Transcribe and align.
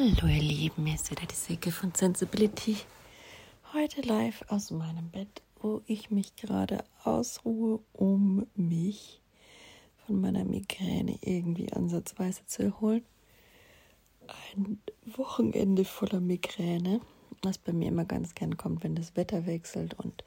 Hallo 0.00 0.32
ihr 0.32 0.42
Lieben, 0.42 0.86
hier 0.86 0.94
ist 0.94 1.10
wieder 1.10 1.26
die 1.26 1.34
Silke 1.34 1.72
von 1.72 1.92
Sensibility. 1.92 2.76
Heute 3.72 4.00
live 4.02 4.44
aus 4.46 4.70
meinem 4.70 5.10
Bett, 5.10 5.42
wo 5.60 5.82
ich 5.86 6.12
mich 6.12 6.36
gerade 6.36 6.84
ausruhe, 7.02 7.80
um 7.94 8.46
mich 8.54 9.20
von 10.06 10.20
meiner 10.20 10.44
Migräne 10.44 11.18
irgendwie 11.20 11.72
ansatzweise 11.72 12.46
zu 12.46 12.62
erholen. 12.62 13.02
Ein 14.28 14.78
Wochenende 15.04 15.84
voller 15.84 16.20
Migräne, 16.20 17.00
was 17.42 17.58
bei 17.58 17.72
mir 17.72 17.88
immer 17.88 18.04
ganz 18.04 18.36
gern 18.36 18.56
kommt, 18.56 18.84
wenn 18.84 18.94
das 18.94 19.16
Wetter 19.16 19.46
wechselt 19.46 19.94
und 19.94 20.22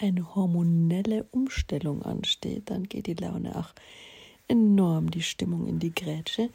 eine 0.00 0.34
hormonelle 0.34 1.24
Umstellung 1.30 2.02
ansteht, 2.02 2.68
dann 2.70 2.88
geht 2.88 3.06
die 3.06 3.14
Laune 3.14 3.54
auch 3.54 3.72
enorm 4.48 5.08
die 5.08 5.22
Stimmung 5.22 5.68
in 5.68 5.78
die 5.78 5.94
Grätsche. 5.94 6.50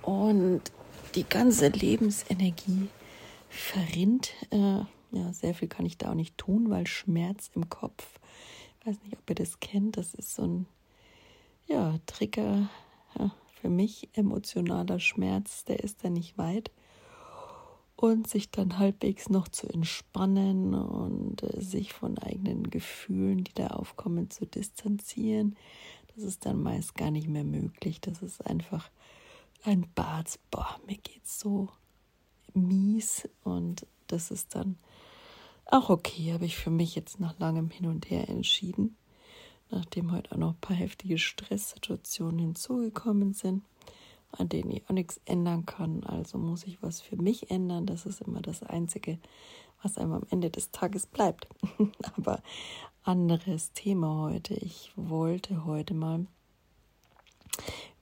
Und 0.00 0.72
die 1.14 1.24
ganze 1.24 1.68
Lebensenergie 1.68 2.88
verrinnt. 3.48 4.32
Äh, 4.50 4.82
ja, 5.10 5.32
sehr 5.32 5.54
viel 5.54 5.68
kann 5.68 5.86
ich 5.86 5.98
da 5.98 6.10
auch 6.10 6.14
nicht 6.14 6.36
tun, 6.36 6.70
weil 6.70 6.86
Schmerz 6.86 7.50
im 7.54 7.68
Kopf, 7.68 8.18
ich 8.80 8.86
weiß 8.86 9.02
nicht, 9.02 9.14
ob 9.14 9.30
ihr 9.30 9.36
das 9.36 9.60
kennt, 9.60 9.96
das 9.96 10.14
ist 10.14 10.34
so 10.34 10.42
ein 10.42 10.66
ja, 11.66 11.98
Trigger 12.06 12.68
ja, 13.18 13.30
für 13.60 13.68
mich, 13.68 14.08
emotionaler 14.14 15.00
Schmerz, 15.00 15.64
der 15.64 15.80
ist 15.80 16.04
da 16.04 16.10
nicht 16.10 16.38
weit. 16.38 16.70
Und 17.96 18.28
sich 18.28 18.52
dann 18.52 18.78
halbwegs 18.78 19.28
noch 19.28 19.48
zu 19.48 19.66
entspannen 19.66 20.72
und 20.72 21.42
äh, 21.42 21.60
sich 21.60 21.92
von 21.92 22.16
eigenen 22.18 22.70
Gefühlen, 22.70 23.42
die 23.42 23.54
da 23.54 23.68
aufkommen, 23.68 24.30
zu 24.30 24.46
distanzieren, 24.46 25.56
das 26.14 26.22
ist 26.22 26.46
dann 26.46 26.62
meist 26.62 26.94
gar 26.94 27.10
nicht 27.10 27.28
mehr 27.28 27.42
möglich. 27.42 28.00
Das 28.00 28.22
ist 28.22 28.46
einfach 28.46 28.88
ein 29.64 29.86
Bad, 29.94 30.38
boah, 30.50 30.78
mir 30.86 30.96
geht's 30.96 31.40
so 31.40 31.68
mies 32.54 33.28
und 33.44 33.86
das 34.06 34.30
ist 34.30 34.54
dann 34.54 34.78
auch 35.66 35.90
okay, 35.90 36.32
habe 36.32 36.46
ich 36.46 36.56
für 36.56 36.70
mich 36.70 36.94
jetzt 36.94 37.20
nach 37.20 37.38
langem 37.38 37.70
Hin 37.70 37.86
und 37.86 38.10
Her 38.10 38.28
entschieden, 38.28 38.96
nachdem 39.70 40.12
heute 40.12 40.32
auch 40.32 40.38
noch 40.38 40.54
ein 40.54 40.60
paar 40.60 40.76
heftige 40.76 41.18
Stresssituationen 41.18 42.38
hinzugekommen 42.38 43.34
sind, 43.34 43.62
an 44.32 44.48
denen 44.48 44.70
ich 44.70 44.88
auch 44.88 44.94
nichts 44.94 45.20
ändern 45.26 45.66
kann. 45.66 46.04
Also 46.04 46.38
muss 46.38 46.64
ich 46.64 46.82
was 46.82 47.00
für 47.00 47.16
mich 47.16 47.50
ändern. 47.50 47.84
Das 47.84 48.06
ist 48.06 48.22
immer 48.22 48.40
das 48.40 48.62
Einzige, 48.62 49.18
was 49.82 49.98
einem 49.98 50.12
am 50.12 50.26
Ende 50.30 50.50
des 50.50 50.70
Tages 50.70 51.06
bleibt. 51.06 51.48
Aber 52.16 52.42
anderes 53.02 53.72
Thema 53.72 54.22
heute. 54.22 54.54
Ich 54.54 54.92
wollte 54.96 55.64
heute 55.64 55.94
mal 55.94 56.26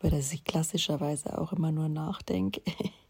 über 0.07 0.17
das 0.17 0.33
ich 0.33 0.45
klassischerweise 0.45 1.37
auch 1.37 1.53
immer 1.53 1.73
nur 1.73 1.89
nachdenke, 1.89 2.63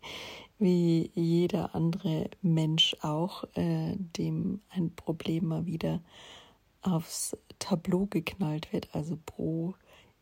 wie 0.58 1.10
jeder 1.14 1.74
andere 1.74 2.30
Mensch 2.40 2.96
auch, 3.02 3.44
äh, 3.54 3.94
dem 3.98 4.62
ein 4.70 4.94
Problem 4.94 5.48
mal 5.48 5.66
wieder 5.66 6.00
aufs 6.80 7.36
Tableau 7.58 8.06
geknallt 8.06 8.72
wird. 8.72 8.88
Also 8.94 9.18
Pro 9.26 9.74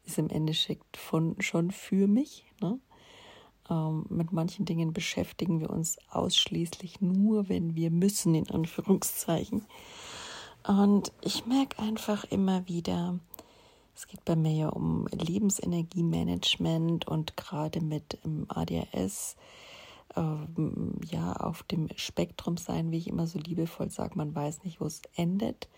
ist 0.05 0.19
im 0.19 0.29
Endeffekt 0.31 0.97
von, 0.97 1.41
schon 1.41 1.71
für 1.71 2.09
mich. 2.09 2.45
Ne? 2.61 2.81
Ähm, 3.71 4.07
mit 4.09 4.33
manchen 4.33 4.65
Dingen 4.65 4.93
beschäftigen 4.93 5.61
wir 5.61 5.71
uns 5.71 5.97
ausschließlich 6.11 7.01
nur, 7.01 7.49
wenn 7.49 7.77
wir 7.77 7.93
müssen, 7.93 8.35
in 8.35 8.51
Anführungszeichen. 8.51 9.65
Und 10.67 11.13
ich 11.21 11.47
merke 11.47 11.79
einfach 11.79 12.25
immer 12.25 12.67
wieder, 12.67 13.21
es 13.95 14.07
geht 14.07 14.25
bei 14.25 14.37
mir 14.37 14.53
ja 14.53 14.69
um 14.69 15.07
Lebensenergiemanagement 15.09 17.07
und 17.07 17.37
gerade 17.37 17.81
mit 17.81 18.19
ADHS 18.49 19.37
ähm, 20.17 20.95
ja 21.09 21.33
auf 21.35 21.63
dem 21.65 21.89
Spektrum 21.97 22.57
sein, 22.57 22.91
wie 22.91 22.99
ich 22.99 23.09
immer 23.09 23.27
so 23.27 23.39
liebevoll 23.39 23.91
sage, 23.91 24.17
man 24.17 24.35
weiß 24.35 24.65
nicht, 24.65 24.81
wo 24.81 24.87
es 24.87 25.03
endet. 25.17 25.69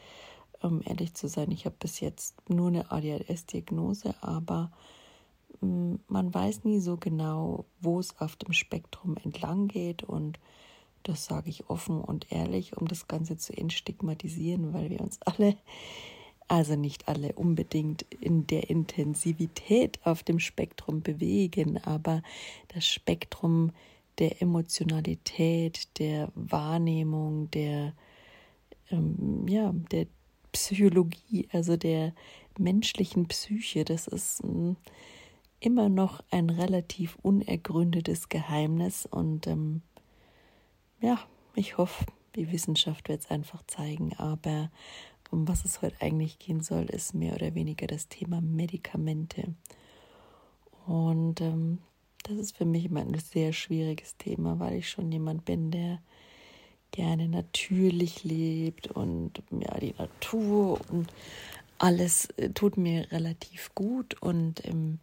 Um 0.62 0.80
ehrlich 0.82 1.14
zu 1.14 1.28
sein, 1.28 1.50
ich 1.50 1.66
habe 1.66 1.76
bis 1.78 2.00
jetzt 2.00 2.34
nur 2.48 2.68
eine 2.68 2.90
ADHS-Diagnose, 2.90 4.14
aber 4.22 4.70
ähm, 5.62 6.00
man 6.08 6.32
weiß 6.32 6.64
nie 6.64 6.80
so 6.80 6.96
genau, 6.96 7.66
wo 7.80 8.00
es 8.00 8.18
auf 8.18 8.36
dem 8.36 8.52
Spektrum 8.52 9.16
entlang 9.22 9.68
geht 9.68 10.02
und 10.02 10.38
das 11.02 11.26
sage 11.26 11.50
ich 11.50 11.70
offen 11.70 12.00
und 12.00 12.32
ehrlich, 12.32 12.76
um 12.76 12.88
das 12.88 13.06
Ganze 13.06 13.36
zu 13.36 13.56
entstigmatisieren, 13.56 14.72
weil 14.72 14.90
wir 14.90 15.00
uns 15.00 15.20
alle 15.22 15.56
also 16.48 16.76
nicht 16.76 17.08
alle 17.08 17.32
unbedingt 17.32 18.02
in 18.20 18.46
der 18.46 18.70
Intensivität 18.70 19.98
auf 20.04 20.22
dem 20.22 20.38
Spektrum 20.38 21.02
bewegen, 21.02 21.78
aber 21.78 22.22
das 22.68 22.86
Spektrum 22.86 23.72
der 24.18 24.40
Emotionalität, 24.40 25.88
der 25.98 26.30
Wahrnehmung, 26.34 27.50
der, 27.50 27.92
ähm, 28.90 29.46
ja, 29.48 29.72
der 29.90 30.06
Psychologie, 30.52 31.48
also 31.52 31.76
der 31.76 32.14
menschlichen 32.58 33.26
Psyche, 33.26 33.84
das 33.84 34.06
ist 34.06 34.42
ähm, 34.42 34.76
immer 35.60 35.88
noch 35.88 36.22
ein 36.30 36.50
relativ 36.50 37.18
unergründetes 37.22 38.28
Geheimnis 38.28 39.04
und 39.06 39.46
ähm, 39.46 39.82
ja, 41.00 41.18
ich 41.54 41.76
hoffe, 41.76 42.06
die 42.36 42.50
Wissenschaft 42.52 43.08
wird 43.08 43.22
es 43.22 43.30
einfach 43.30 43.62
zeigen, 43.66 44.14
aber 44.14 44.70
um 45.30 45.48
was 45.48 45.64
es 45.64 45.82
heute 45.82 46.00
eigentlich 46.00 46.38
gehen 46.38 46.60
soll, 46.60 46.84
ist 46.84 47.14
mehr 47.14 47.34
oder 47.34 47.54
weniger 47.54 47.86
das 47.86 48.08
Thema 48.08 48.40
Medikamente. 48.40 49.54
Und 50.86 51.40
ähm, 51.40 51.78
das 52.22 52.36
ist 52.38 52.56
für 52.56 52.64
mich 52.64 52.86
immer 52.86 53.00
ein 53.00 53.18
sehr 53.18 53.52
schwieriges 53.52 54.16
Thema, 54.16 54.58
weil 54.58 54.74
ich 54.74 54.88
schon 54.88 55.10
jemand 55.10 55.44
bin, 55.44 55.70
der 55.70 56.00
gerne 56.90 57.28
natürlich 57.28 58.24
lebt 58.24 58.88
und 58.88 59.42
ja, 59.50 59.78
die 59.78 59.94
Natur 59.98 60.80
und 60.90 61.12
alles 61.78 62.26
äh, 62.36 62.50
tut 62.50 62.76
mir 62.76 63.10
relativ 63.12 63.74
gut 63.74 64.20
und 64.22 64.64
ähm, 64.64 64.98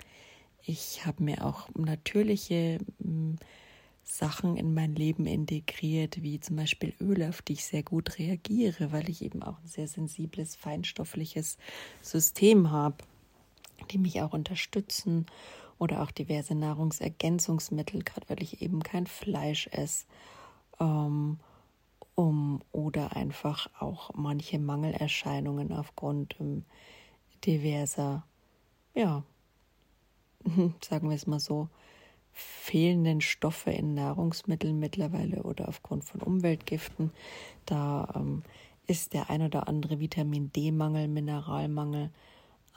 ich 0.66 1.06
habe 1.06 1.23
mir 1.23 1.45
auch 1.45 1.69
natürliche 1.75 2.79
ähm, 3.03 3.38
Sachen 4.03 4.58
in 4.58 4.74
mein 4.74 4.96
Leben 4.96 5.25
integriert, 5.25 6.22
wie 6.22 6.40
zum 6.40 6.58
Beispiel 6.58 6.94
Öle, 7.00 7.30
auf 7.30 7.41
die 7.41 7.53
ich 7.53 7.66
sehr 7.66 7.84
gut 7.84 8.19
reagiere, 8.19 8.91
weil 8.91 9.09
ich 9.09 9.24
eben 9.24 9.41
auch 9.44 9.59
ein 9.59 9.68
sehr 9.68 9.88
sensibles, 9.88 10.56
feinstoffliches 10.56 11.58
System 12.02 12.69
habe, 12.69 12.97
die 13.92 13.97
mich 13.97 14.22
auch 14.22 14.34
unterstützen 14.34 15.25
oder 15.80 16.02
auch 16.03 16.12
diverse 16.12 16.53
Nahrungsergänzungsmittel, 16.53 18.03
gerade 18.03 18.30
weil 18.30 18.44
ich 18.44 18.62
eben 18.62 18.84
kein 18.84 19.08
Fleisch 19.08 19.68
esse, 19.72 20.06
ähm, 20.80 21.40
um 22.16 22.62
oder 22.72 23.16
einfach 23.16 23.69
auch 23.80 24.12
manche 24.13 24.59
Mangelerscheinungen 24.59 25.72
aufgrund 25.72 26.36
ähm, 26.40 26.66
diverser, 27.46 28.25
ja, 28.94 29.24
sagen 30.81 31.09
wir 31.09 31.16
es 31.16 31.25
mal 31.25 31.40
so, 31.40 31.69
fehlenden 32.33 33.21
Stoffe 33.21 33.71
in 33.71 33.94
Nahrungsmitteln 33.94 34.79
mittlerweile 34.79 35.44
oder 35.44 35.67
aufgrund 35.67 36.03
von 36.03 36.21
Umweltgiften. 36.21 37.11
Da 37.66 38.11
ähm, 38.16 38.44
ist 38.88 39.13
der 39.13 39.29
ein 39.29 39.44
oder 39.44 39.67
andere 39.67 39.99
Vitamin 39.99 40.51
D-Mangel, 40.51 41.07
Mineralmangel 41.07 42.11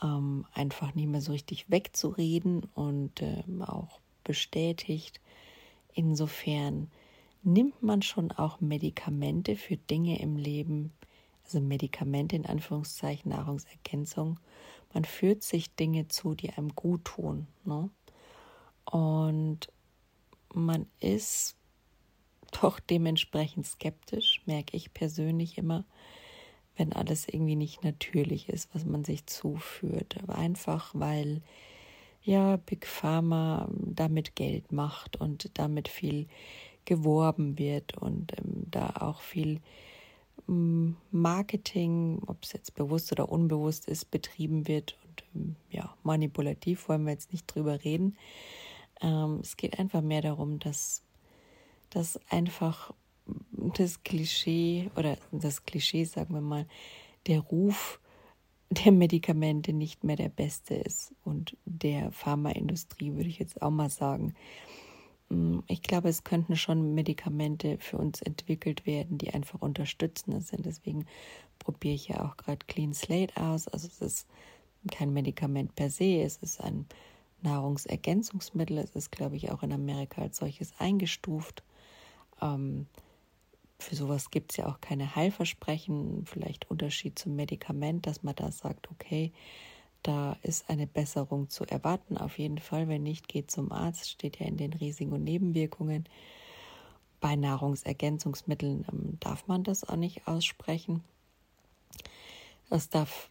ähm, 0.03 0.45
einfach 0.53 0.95
nicht 0.95 1.09
mehr 1.09 1.21
so 1.23 1.33
richtig 1.33 1.71
wegzureden 1.71 2.65
und 2.75 3.23
ähm, 3.23 3.63
auch 3.63 4.01
bestätigt. 4.25 5.21
Insofern 5.95 6.91
nimmt 7.43 7.83
man 7.83 8.03
schon 8.03 8.33
auch 8.33 8.61
Medikamente 8.61 9.57
für 9.57 9.77
Dinge 9.77 10.21
im 10.21 10.37
Leben, 10.37 10.93
also 11.45 11.61
Medikamente 11.61 12.37
in 12.37 12.45
Anführungszeichen, 12.45 13.31
Nahrungsergänzung. 13.31 14.39
Man 14.93 15.05
führt 15.05 15.43
sich 15.43 15.75
Dinge 15.75 16.09
zu, 16.09 16.35
die 16.35 16.51
einem 16.51 16.75
gut 16.75 17.05
tun. 17.05 17.47
Ne? 17.65 17.89
Und 18.91 19.69
man 20.55 20.87
ist 21.01 21.57
doch 22.63 22.81
dementsprechend 22.81 23.67
skeptisch, 23.67 24.41
merke 24.47 24.77
ich 24.77 24.95
persönlich 24.95 25.59
immer, 25.59 25.85
wenn 26.77 26.93
alles 26.93 27.29
irgendwie 27.29 27.57
nicht 27.57 27.85
natürlich 27.85 28.49
ist, 28.49 28.75
was 28.75 28.85
man 28.85 29.05
sich 29.05 29.27
zuführt. 29.27 30.17
Aber 30.23 30.37
einfach, 30.37 30.91
weil 30.95 31.43
ja 32.23 32.57
Big 32.57 32.87
Pharma 32.87 33.69
damit 33.71 34.35
Geld 34.35 34.73
macht 34.73 35.17
und 35.17 35.59
damit 35.59 35.89
viel 35.89 36.27
geworben 36.85 37.59
wird 37.59 37.97
und 37.97 38.33
ähm, 38.39 38.67
da 38.71 38.95
auch 39.01 39.21
viel 39.21 39.61
ähm, 40.49 40.97
Marketing, 41.11 42.23
ob 42.27 42.43
es 42.43 42.53
jetzt 42.53 42.75
bewusst 42.75 43.13
oder 43.13 43.31
unbewusst 43.31 43.89
ist, 43.89 44.11
betrieben 44.11 44.69
wird 44.69 44.97
und 45.05 45.25
ähm, 45.35 45.57
ja, 45.71 45.95
manipulativ 46.03 46.89
wollen 46.89 47.05
wir 47.05 47.13
jetzt 47.13 47.33
nicht 47.33 47.47
drüber 47.47 47.85
reden. 47.85 48.17
Ähm, 49.01 49.41
es 49.43 49.57
geht 49.57 49.79
einfach 49.79 50.03
mehr 50.03 50.23
darum, 50.23 50.59
dass, 50.59 51.03
dass 51.91 52.21
einfach 52.31 52.93
das 53.51 54.03
Klischee 54.03 54.91
oder 54.97 55.17
das 55.33 55.65
Klischee, 55.65 56.05
sagen 56.05 56.35
wir 56.35 56.41
mal, 56.41 56.67
der 57.27 57.41
Ruf 57.41 58.01
der 58.71 58.93
Medikamente 58.93 59.73
nicht 59.73 60.03
mehr 60.03 60.17
der 60.17 60.29
beste 60.29 60.75
ist 60.75 61.15
und 61.25 61.57
der 61.65 62.11
Pharmaindustrie 62.11 63.15
würde 63.15 63.29
ich 63.29 63.39
jetzt 63.39 63.63
auch 63.63 63.71
mal 63.71 63.91
sagen. 63.91 64.35
Mm, 65.29 65.61
ich 65.69 65.83
glaube, 65.83 66.09
es 66.09 66.25
könnten 66.25 66.57
schon 66.57 66.95
Medikamente 66.95 67.79
für 67.79 67.99
uns 67.99 68.23
entwickelt 68.23 68.87
werden, 68.87 69.19
die 69.19 69.33
einfach 69.33 69.61
unterstützender 69.63 70.41
sind. 70.41 70.67
Deswegen 70.67 71.07
probiere 71.59 71.95
ich 71.95 72.09
ja 72.09 72.25
auch 72.25 72.37
gerade 72.37 72.67
Clean 72.67 72.93
Slate 72.93 73.37
aus. 73.41 73.69
Also 73.69 73.87
es 73.87 74.01
ist 74.01 74.27
kein 74.91 75.13
Medikament 75.13 75.75
per 75.75 75.91
se, 75.91 76.23
es 76.23 76.37
ist 76.39 76.61
ein 76.61 76.87
Nahrungsergänzungsmittel. 77.43 78.79
Es 78.79 78.95
ist, 78.95 79.13
glaube 79.13 79.37
ich, 79.37 79.51
auch 79.51 79.63
in 79.63 79.73
Amerika 79.73 80.23
als 80.23 80.39
solches 80.39 80.73
eingestuft. 80.79 81.63
Ähm, 82.41 82.87
für 83.79 83.95
sowas 83.95 84.31
gibt 84.31 84.53
es 84.53 84.57
ja 84.57 84.67
auch 84.67 84.81
keine 84.81 85.15
Heilversprechen. 85.15 86.25
Vielleicht 86.27 86.71
Unterschied 86.71 87.19
zum 87.19 87.37
Medikament, 87.37 88.07
dass 88.07 88.23
man 88.23 88.35
da 88.35 88.51
sagt, 88.51 88.91
okay, 88.91 89.33
da 90.03 90.37
ist 90.43 90.71
eine 90.71 90.87
Besserung 90.87 91.51
zu 91.51 91.65
erwarten. 91.65 92.17
Auf 92.17 92.39
jeden 92.39 92.59
Fall, 92.59 92.89
wenn 92.89 93.03
nicht, 93.03 93.29
geht 93.29 93.51
zum 93.51 93.73
Arzt, 93.73 94.09
steht 94.09 94.39
ja 94.39 94.47
in 94.47 94.57
den 94.57 94.73
Risiken 94.73 95.13
und 95.13 95.25
Nebenwirkungen. 95.25 96.09
Bei 97.21 97.35
Nahrungsergänzungsmitteln 97.35 98.87
ähm, 98.91 99.19
darf 99.21 99.47
man 99.47 99.65
das 99.65 99.85
auch 99.85 99.97
nicht 99.97 100.27
aussprechen. 100.27 101.03
Das 102.71 102.89
darf 102.89 103.31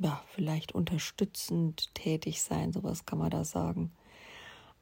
ja, 0.00 0.22
vielleicht 0.34 0.72
unterstützend 0.72 1.94
tätig 1.94 2.42
sein, 2.42 2.72
sowas 2.72 3.04
kann 3.04 3.18
man 3.18 3.30
da 3.30 3.44
sagen. 3.44 3.92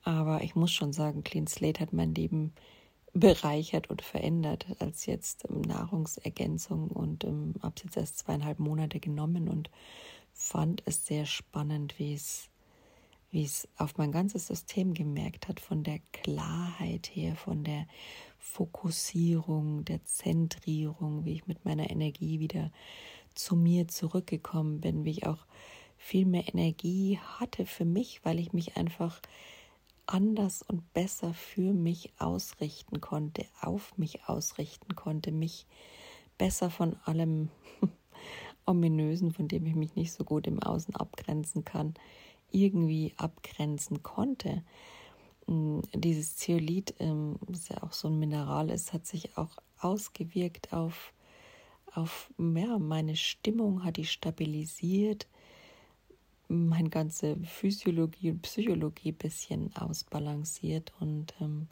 Aber 0.05 0.43
ich 0.43 0.55
muss 0.55 0.73
schon 0.73 0.93
sagen, 0.93 1.25
Clean 1.25 1.47
Slate 1.47 1.81
hat 1.81 1.93
mein 1.93 2.15
Leben 2.15 2.53
bereichert 3.15 3.91
und 3.91 4.03
verändert 4.03 4.67
als 4.79 5.07
jetzt 5.07 5.45
ähm, 5.51 5.63
Nahrungsergänzung 5.63 6.89
und 6.89 7.25
ähm, 7.25 7.55
habe 7.63 7.75
es 7.77 7.85
jetzt 7.85 7.97
erst 7.97 8.19
zweieinhalb 8.19 8.61
Monate 8.61 9.01
genommen 9.01 9.49
und 9.49 9.71
fand 10.33 10.83
es 10.87 11.05
sehr 11.05 11.27
spannend, 11.27 11.99
wie 11.99 12.15
es 12.15 12.49
wie 13.31 13.45
es 13.45 13.69
auf 13.77 13.99
mein 13.99 14.11
ganzes 14.11 14.47
System 14.47 14.95
gemerkt 14.95 15.49
hat, 15.49 15.61
von 15.61 15.83
der 15.83 15.99
Klarheit 16.13 17.11
her, 17.13 17.37
von 17.37 17.63
der 17.63 17.87
Fokussierung, 18.39 19.85
der 19.85 20.03
Zentrierung, 20.07 21.27
wie 21.27 21.35
ich 21.35 21.47
mit 21.47 21.63
meiner 21.65 21.91
Energie 21.91 22.41
wieder 22.41 22.71
zu 23.39 23.55
mir 23.55 23.89
zurückgekommen 23.89 24.81
bin, 24.81 25.05
wie 25.05 25.13
ich 25.13 25.27
auch 25.27 25.47
viel 25.97 26.27
mehr 26.27 26.49
Energie 26.49 27.19
hatte 27.19 27.67
für 27.67 27.85
mich, 27.85 28.25
weil 28.25 28.39
ich 28.39 28.53
mich 28.53 28.77
einfach 28.77 29.21
anders 30.07 30.63
und 30.63 30.93
besser 30.93 31.35
für 31.35 31.73
mich 31.73 32.13
ausrichten 32.19 33.01
konnte, 33.01 33.45
auf 33.61 33.97
mich 33.97 34.25
ausrichten 34.29 34.97
konnte, 34.97 35.31
mich 35.31 35.67
besser 36.37 36.71
von 36.71 36.97
allem 37.05 37.51
Ominösen, 38.67 39.33
von 39.33 39.49
dem 39.49 39.67
ich 39.67 39.75
mich 39.75 39.95
nicht 39.95 40.13
so 40.13 40.25
gut 40.25 40.47
im 40.47 40.63
Außen 40.63 40.97
abgrenzen 40.97 41.65
kann, 41.65 41.95
irgendwie 42.51 43.15
abgrenzen 43.19 44.03
konnte. 44.03 44.65
Mm, 45.47 45.81
dieses 45.95 46.37
Zeolit, 46.37 46.95
ähm, 46.99 47.37
was 47.41 47.69
ja 47.69 47.83
auch 47.83 47.93
so 47.93 48.09
ein 48.09 48.19
Mineral 48.19 48.71
ist, 48.71 48.93
hat 48.93 49.07
sich 49.07 49.37
auch 49.37 49.57
ausgewirkt 49.79 50.73
auf 50.73 51.13
auf 51.95 52.33
ja, 52.39 52.79
meine 52.79 53.17
Stimmung 53.17 53.85
hat 53.85 53.97
die 53.97 54.05
stabilisiert, 54.05 55.27
meine 56.49 56.89
ganze 56.89 57.37
Physiologie 57.45 58.31
und 58.31 58.43
Psychologie 58.43 59.13
ein 59.13 59.17
bisschen 59.17 59.77
ausbalanciert. 59.77 60.93
Und 61.01 61.35
ähm, 61.41 61.69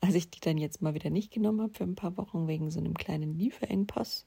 als 0.00 0.14
ich 0.14 0.30
die 0.30 0.40
dann 0.40 0.58
jetzt 0.58 0.82
mal 0.82 0.94
wieder 0.94 1.10
nicht 1.10 1.32
genommen 1.32 1.62
habe 1.62 1.74
für 1.74 1.84
ein 1.84 1.96
paar 1.96 2.16
Wochen 2.16 2.46
wegen 2.46 2.70
so 2.70 2.78
einem 2.78 2.94
kleinen 2.94 3.34
Lieferengpass, 3.38 4.24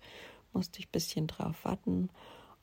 musste 0.53 0.79
ich 0.79 0.87
ein 0.87 0.91
bisschen 0.91 1.27
drauf 1.27 1.63
warten. 1.63 2.09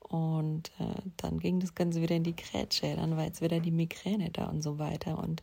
Und 0.00 0.70
äh, 0.78 1.02
dann 1.16 1.38
ging 1.38 1.60
das 1.60 1.74
Ganze 1.74 2.02
wieder 2.02 2.16
in 2.16 2.24
die 2.24 2.36
Grätsche. 2.36 2.94
Dann 2.96 3.16
war 3.16 3.24
jetzt 3.24 3.42
wieder 3.42 3.60
die 3.60 3.70
Migräne 3.70 4.30
da 4.30 4.46
und 4.46 4.62
so 4.62 4.78
weiter. 4.78 5.18
Und 5.18 5.42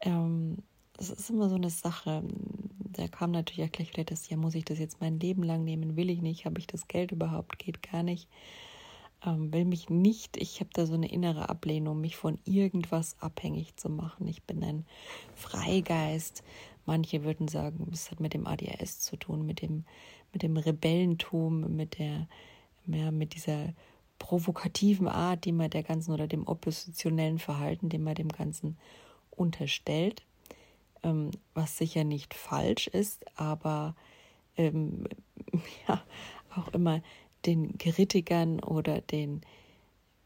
ähm, 0.00 0.58
es 0.98 1.10
ist 1.10 1.30
immer 1.30 1.48
so 1.48 1.54
eine 1.56 1.70
Sache. 1.70 2.24
Da 2.92 3.08
kam 3.08 3.30
natürlich 3.30 3.68
auch 3.68 3.72
gleich 3.72 3.90
vielleicht 3.90 4.10
das, 4.10 4.28
ja, 4.28 4.36
muss 4.36 4.54
ich 4.54 4.64
das 4.64 4.78
jetzt 4.78 5.00
mein 5.00 5.20
Leben 5.20 5.42
lang 5.42 5.64
nehmen? 5.64 5.96
Will 5.96 6.10
ich 6.10 6.22
nicht? 6.22 6.44
Habe 6.44 6.58
ich 6.58 6.66
das 6.66 6.88
Geld 6.88 7.12
überhaupt? 7.12 7.58
Geht 7.58 7.82
gar 7.82 8.02
nicht. 8.02 8.28
Ähm, 9.24 9.52
will 9.52 9.64
mich 9.64 9.90
nicht, 9.90 10.36
ich 10.36 10.60
habe 10.60 10.70
da 10.72 10.86
so 10.86 10.94
eine 10.94 11.10
innere 11.10 11.48
Ablehnung, 11.48 12.00
mich 12.00 12.16
von 12.16 12.38
irgendwas 12.44 13.16
abhängig 13.20 13.76
zu 13.76 13.88
machen. 13.90 14.26
Ich 14.28 14.44
bin 14.44 14.62
ein 14.62 14.86
Freigeist. 15.34 16.44
Manche 16.86 17.24
würden 17.24 17.48
sagen, 17.48 17.88
es 17.92 18.10
hat 18.10 18.20
mit 18.20 18.32
dem 18.32 18.46
ADHS 18.46 19.00
zu 19.00 19.16
tun, 19.16 19.44
mit 19.44 19.60
dem, 19.60 19.84
mit 20.32 20.42
dem 20.42 20.56
Rebellentum, 20.56 21.76
mit 21.76 21.98
der, 21.98 22.28
ja, 22.86 23.10
mit 23.10 23.34
dieser 23.34 23.74
provokativen 24.18 25.08
Art, 25.08 25.44
die 25.44 25.52
man 25.52 25.70
der 25.70 25.82
ganzen 25.82 26.12
oder 26.12 26.26
dem 26.26 26.46
oppositionellen 26.46 27.38
Verhalten, 27.38 27.88
dem 27.88 28.04
man 28.04 28.14
dem 28.14 28.28
Ganzen 28.28 28.78
unterstellt 29.30 30.24
ähm, 31.02 31.30
was 31.54 31.78
sicher 31.78 32.04
nicht 32.04 32.34
falsch 32.34 32.86
ist, 32.88 33.24
aber 33.38 33.94
ähm, 34.56 35.04
ja, 35.88 36.02
auch 36.54 36.68
immer 36.68 37.02
den 37.46 37.78
Kritikern 37.78 38.60
oder 38.60 39.00
den 39.00 39.42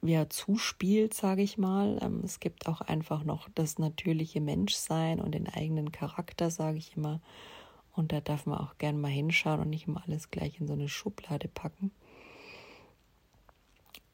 ja, 0.02 0.28
zuspielt, 0.28 1.14
sage 1.14 1.42
ich 1.42 1.58
mal. 1.58 1.98
Ähm, 2.02 2.22
es 2.24 2.40
gibt 2.40 2.66
auch 2.66 2.80
einfach 2.80 3.24
noch 3.24 3.48
das 3.54 3.78
natürliche 3.78 4.40
Menschsein 4.40 5.20
und 5.20 5.32
den 5.32 5.48
eigenen 5.48 5.92
Charakter, 5.92 6.50
sage 6.50 6.78
ich 6.78 6.96
immer. 6.96 7.20
Und 7.94 8.12
da 8.12 8.20
darf 8.20 8.46
man 8.46 8.58
auch 8.58 8.78
gern 8.78 9.00
mal 9.00 9.10
hinschauen 9.10 9.60
und 9.60 9.70
nicht 9.70 9.86
immer 9.86 10.02
alles 10.04 10.30
gleich 10.30 10.60
in 10.60 10.66
so 10.66 10.72
eine 10.72 10.88
Schublade 10.88 11.48
packen. 11.48 11.92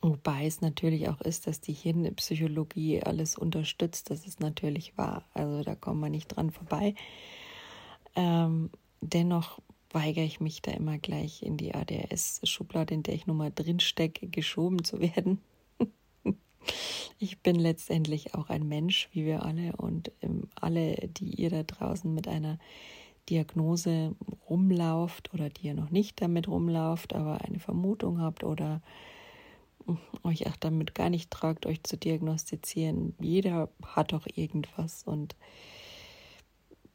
Wobei 0.00 0.46
es 0.46 0.60
natürlich 0.60 1.08
auch 1.08 1.20
ist, 1.20 1.48
dass 1.48 1.60
die 1.60 1.72
Hirnpsychologie 1.72 3.02
alles 3.02 3.36
unterstützt. 3.36 4.10
Das 4.10 4.26
ist 4.26 4.38
natürlich 4.40 4.96
wahr. 4.96 5.24
Also 5.34 5.64
da 5.64 5.74
kommen 5.74 6.00
wir 6.00 6.10
nicht 6.10 6.28
dran 6.28 6.50
vorbei. 6.50 6.94
Ähm, 8.14 8.70
dennoch 9.00 9.60
weigere 9.90 10.24
ich 10.24 10.38
mich 10.38 10.62
da 10.62 10.70
immer 10.70 10.98
gleich 10.98 11.42
in 11.42 11.56
die 11.56 11.74
ADHS-Schublade, 11.74 12.94
in 12.94 13.02
der 13.02 13.14
ich 13.14 13.26
nun 13.26 13.38
mal 13.38 13.50
drinstecke, 13.52 14.28
geschoben 14.28 14.84
zu 14.84 15.00
werden. 15.00 15.40
ich 17.18 17.40
bin 17.40 17.56
letztendlich 17.56 18.34
auch 18.34 18.50
ein 18.50 18.68
Mensch, 18.68 19.08
wie 19.12 19.24
wir 19.24 19.44
alle. 19.44 19.74
Und 19.76 20.12
ähm, 20.22 20.48
alle, 20.54 20.94
die 21.08 21.40
ihr 21.40 21.50
da 21.50 21.64
draußen 21.64 22.12
mit 22.14 22.28
einer 22.28 22.60
Diagnose 23.28 24.14
rumlauft 24.48 25.34
oder 25.34 25.48
die 25.48 25.66
ihr 25.66 25.74
noch 25.74 25.90
nicht 25.90 26.20
damit 26.22 26.46
rumlauft, 26.46 27.14
aber 27.14 27.40
eine 27.42 27.58
Vermutung 27.58 28.20
habt 28.20 28.44
oder 28.44 28.80
euch 30.22 30.46
auch 30.46 30.56
damit 30.56 30.94
gar 30.94 31.10
nicht 31.10 31.30
tragt, 31.30 31.66
euch 31.66 31.82
zu 31.82 31.96
diagnostizieren. 31.96 33.14
Jeder 33.20 33.70
hat 33.84 34.12
doch 34.12 34.26
irgendwas 34.34 35.02
und 35.04 35.36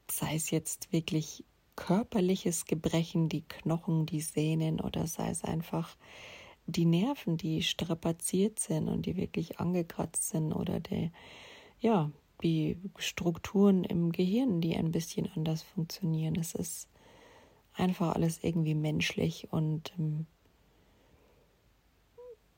sei 0.10 0.36
es 0.36 0.52
jetzt 0.52 0.92
wirklich 0.92 1.44
körperliches 1.76 2.66
Gebrechen, 2.66 3.30
die 3.30 3.42
Knochen, 3.42 4.06
die 4.06 4.22
Sehnen 4.22 4.80
oder 4.80 5.08
sei 5.08 5.30
es 5.30 5.44
einfach 5.44 5.96
die 6.66 6.86
Nerven, 6.86 7.38
die 7.38 7.62
strapaziert 7.64 8.60
sind 8.60 8.88
und 8.88 9.06
die 9.06 9.18
wirklich 9.18 9.60
angekratzt 9.60 10.30
sind 10.30 10.54
oder 10.54 10.80
die, 10.80 11.12
ja, 11.80 12.12
die 12.42 12.78
Strukturen 12.98 13.84
im 13.84 14.12
Gehirn, 14.12 14.62
die 14.62 14.76
ein 14.76 14.92
bisschen 14.92 15.30
anders 15.36 15.64
funktionieren. 15.64 16.36
Es 16.36 16.56
ist 16.56 16.90
einfach 17.74 18.16
alles 18.16 18.44
irgendwie 18.44 18.76
menschlich 18.76 19.52
und 19.52 19.94
ähm, 19.98 20.26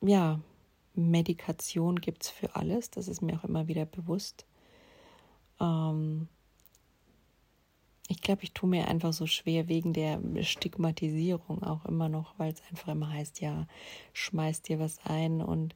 ja, 0.06 0.40
Medikation 0.94 2.00
gibt 2.00 2.24
es 2.24 2.30
für 2.30 2.56
alles, 2.56 2.90
das 2.90 3.08
ist 3.08 3.22
mir 3.22 3.38
auch 3.38 3.44
immer 3.44 3.68
wieder 3.68 3.84
bewusst. 3.84 4.46
Ähm, 5.60 6.28
ich 8.08 8.20
glaube, 8.20 8.44
ich 8.44 8.52
tue 8.52 8.68
mir 8.68 8.88
einfach 8.88 9.12
so 9.12 9.26
schwer 9.26 9.68
wegen 9.68 9.92
der 9.92 10.20
Stigmatisierung 10.42 11.62
auch 11.62 11.84
immer 11.86 12.08
noch, 12.08 12.38
weil 12.38 12.52
es 12.52 12.62
einfach 12.70 12.88
immer 12.88 13.10
heißt, 13.10 13.40
ja, 13.40 13.66
schmeiß 14.12 14.62
dir 14.62 14.78
was 14.78 14.98
ein 15.04 15.42
und 15.42 15.74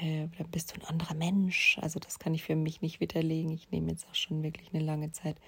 äh, 0.00 0.28
dann 0.38 0.48
bist 0.50 0.70
du 0.70 0.76
ein 0.76 0.86
anderer 0.86 1.14
Mensch. 1.14 1.78
Also 1.80 1.98
das 1.98 2.20
kann 2.20 2.34
ich 2.34 2.44
für 2.44 2.54
mich 2.54 2.82
nicht 2.82 3.00
widerlegen. 3.00 3.50
Ich 3.50 3.70
nehme 3.70 3.90
jetzt 3.90 4.06
auch 4.08 4.14
schon 4.14 4.42
wirklich 4.42 4.72
eine 4.72 4.84
lange 4.84 5.10
Zeit 5.12 5.40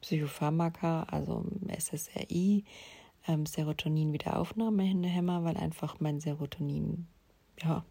Psychopharmaka, 0.00 1.02
also 1.04 1.44
SSRI, 1.68 2.64
ähm, 3.28 3.44
Serotonin-Wiederaufnahmehämmer, 3.44 5.44
weil 5.44 5.58
einfach 5.58 6.00
mein 6.00 6.20
Serotonin 6.20 7.06
ja, 7.64 7.84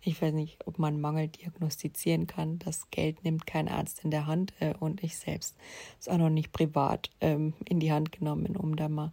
ich 0.00 0.22
weiß 0.22 0.34
nicht, 0.34 0.64
ob 0.66 0.78
man 0.78 1.00
Mangel 1.00 1.26
diagnostizieren 1.28 2.28
kann. 2.28 2.60
Das 2.60 2.90
Geld 2.90 3.24
nimmt 3.24 3.44
kein 3.44 3.68
Arzt 3.68 4.04
in 4.04 4.12
der 4.12 4.26
Hand 4.26 4.52
äh, 4.60 4.74
und 4.78 5.02
ich 5.02 5.16
selbst 5.16 5.56
ist 5.98 6.08
auch 6.08 6.18
noch 6.18 6.30
nicht 6.30 6.52
privat 6.52 7.10
ähm, 7.20 7.54
in 7.64 7.80
die 7.80 7.92
Hand 7.92 8.12
genommen, 8.12 8.56
um 8.56 8.76
da 8.76 8.88
mal 8.88 9.10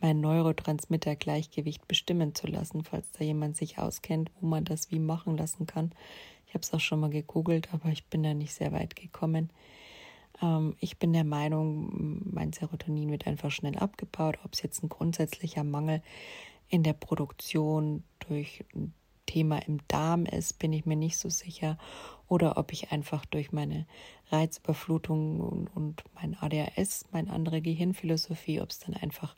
mein 0.00 0.20
Neurotransmitter-Gleichgewicht 0.20 1.86
bestimmen 1.86 2.34
zu 2.34 2.48
lassen, 2.48 2.82
falls 2.82 3.10
da 3.12 3.24
jemand 3.24 3.56
sich 3.56 3.78
auskennt, 3.78 4.32
wo 4.40 4.46
man 4.46 4.64
das 4.64 4.90
wie 4.90 4.98
machen 4.98 5.36
lassen 5.36 5.66
kann. 5.66 5.92
Ich 6.48 6.54
habe 6.54 6.62
es 6.62 6.74
auch 6.74 6.80
schon 6.80 7.00
mal 7.00 7.10
gegoogelt, 7.10 7.72
aber 7.72 7.90
ich 7.90 8.06
bin 8.06 8.24
da 8.24 8.34
nicht 8.34 8.52
sehr 8.52 8.72
weit 8.72 8.96
gekommen. 8.96 9.50
Ähm, 10.42 10.74
ich 10.80 10.98
bin 10.98 11.12
der 11.12 11.24
Meinung, 11.24 12.20
mein 12.32 12.52
Serotonin 12.52 13.10
wird 13.10 13.28
einfach 13.28 13.52
schnell 13.52 13.78
abgebaut. 13.78 14.38
Ob 14.44 14.54
es 14.54 14.62
jetzt 14.62 14.82
ein 14.82 14.88
grundsätzlicher 14.88 15.62
Mangel 15.62 16.02
in 16.68 16.82
der 16.82 16.94
Produktion 16.94 18.02
durch 18.28 18.64
Thema 19.32 19.58
im 19.66 19.78
Darm 19.88 20.26
ist, 20.26 20.58
bin 20.58 20.74
ich 20.74 20.84
mir 20.84 20.96
nicht 20.96 21.16
so 21.16 21.30
sicher. 21.30 21.78
oder 22.28 22.56
ob 22.56 22.72
ich 22.72 22.92
einfach 22.92 23.26
durch 23.26 23.52
meine 23.52 23.86
Reizüberflutung 24.30 25.40
und, 25.40 25.68
und 25.74 26.04
mein 26.14 26.34
ADHS, 26.34 27.06
meine 27.12 27.30
andere 27.30 27.60
Gehirnphilosophie, 27.60 28.60
ob 28.60 28.70
es 28.70 28.78
dann 28.78 28.94
einfach 28.94 29.36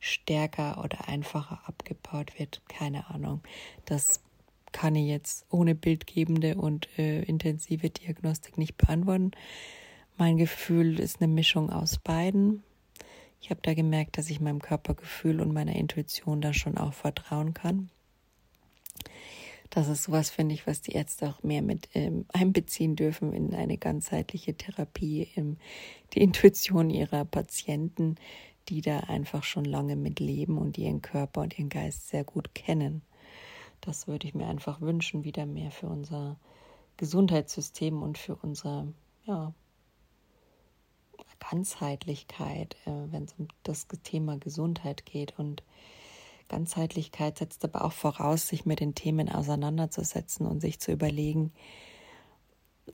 stärker 0.00 0.82
oder 0.82 1.08
einfacher 1.08 1.60
abgebaut 1.66 2.38
wird, 2.38 2.62
keine 2.68 3.10
Ahnung. 3.10 3.42
Das 3.84 4.20
kann 4.72 4.94
ich 4.94 5.06
jetzt 5.06 5.46
ohne 5.50 5.74
bildgebende 5.74 6.56
und 6.56 6.88
äh, 6.98 7.22
intensive 7.22 7.90
Diagnostik 7.90 8.58
nicht 8.58 8.76
beantworten. 8.76 9.32
Mein 10.16 10.36
Gefühl 10.36 11.00
ist 11.00 11.20
eine 11.20 11.32
Mischung 11.32 11.70
aus 11.70 11.98
beiden. 11.98 12.62
Ich 13.40 13.50
habe 13.50 13.60
da 13.62 13.74
gemerkt, 13.74 14.18
dass 14.18 14.30
ich 14.30 14.40
meinem 14.40 14.60
Körpergefühl 14.60 15.40
und 15.40 15.52
meiner 15.52 15.76
Intuition 15.76 16.40
da 16.40 16.52
schon 16.52 16.76
auch 16.76 16.92
vertrauen 16.92 17.54
kann. 17.54 17.90
Das 19.70 19.88
ist 19.88 20.04
sowas, 20.04 20.30
finde 20.30 20.54
ich, 20.54 20.66
was 20.66 20.80
die 20.80 20.92
Ärzte 20.92 21.28
auch 21.28 21.42
mehr 21.42 21.62
mit 21.62 21.88
ähm, 21.94 22.24
einbeziehen 22.32 22.94
dürfen 22.94 23.32
in 23.32 23.54
eine 23.54 23.78
ganzheitliche 23.78 24.54
Therapie, 24.54 25.28
ähm, 25.34 25.56
die 26.14 26.22
Intuition 26.22 26.88
ihrer 26.88 27.24
Patienten, 27.24 28.16
die 28.68 28.80
da 28.80 29.00
einfach 29.00 29.44
schon 29.44 29.64
lange 29.64 29.96
mit 29.96 30.20
leben 30.20 30.58
und 30.58 30.78
ihren 30.78 31.02
Körper 31.02 31.42
und 31.42 31.58
ihren 31.58 31.68
Geist 31.68 32.08
sehr 32.08 32.24
gut 32.24 32.54
kennen. 32.54 33.02
Das 33.80 34.06
würde 34.06 34.26
ich 34.26 34.34
mir 34.34 34.46
einfach 34.46 34.80
wünschen, 34.80 35.24
wieder 35.24 35.46
mehr 35.46 35.70
für 35.70 35.88
unser 35.88 36.38
Gesundheitssystem 36.96 38.02
und 38.02 38.18
für 38.18 38.36
unsere 38.36 38.92
ja, 39.24 39.52
Ganzheitlichkeit, 41.38 42.76
äh, 42.86 42.90
wenn 43.12 43.24
es 43.24 43.34
um 43.38 43.48
das 43.62 43.86
Thema 44.02 44.38
Gesundheit 44.38 45.06
geht. 45.06 45.38
Und 45.38 45.62
Ganzheitlichkeit 46.48 47.38
setzt 47.38 47.64
aber 47.64 47.84
auch 47.84 47.92
voraus, 47.92 48.48
sich 48.48 48.66
mit 48.66 48.80
den 48.80 48.94
Themen 48.94 49.28
auseinanderzusetzen 49.28 50.46
und 50.46 50.60
sich 50.60 50.80
zu 50.80 50.92
überlegen, 50.92 51.52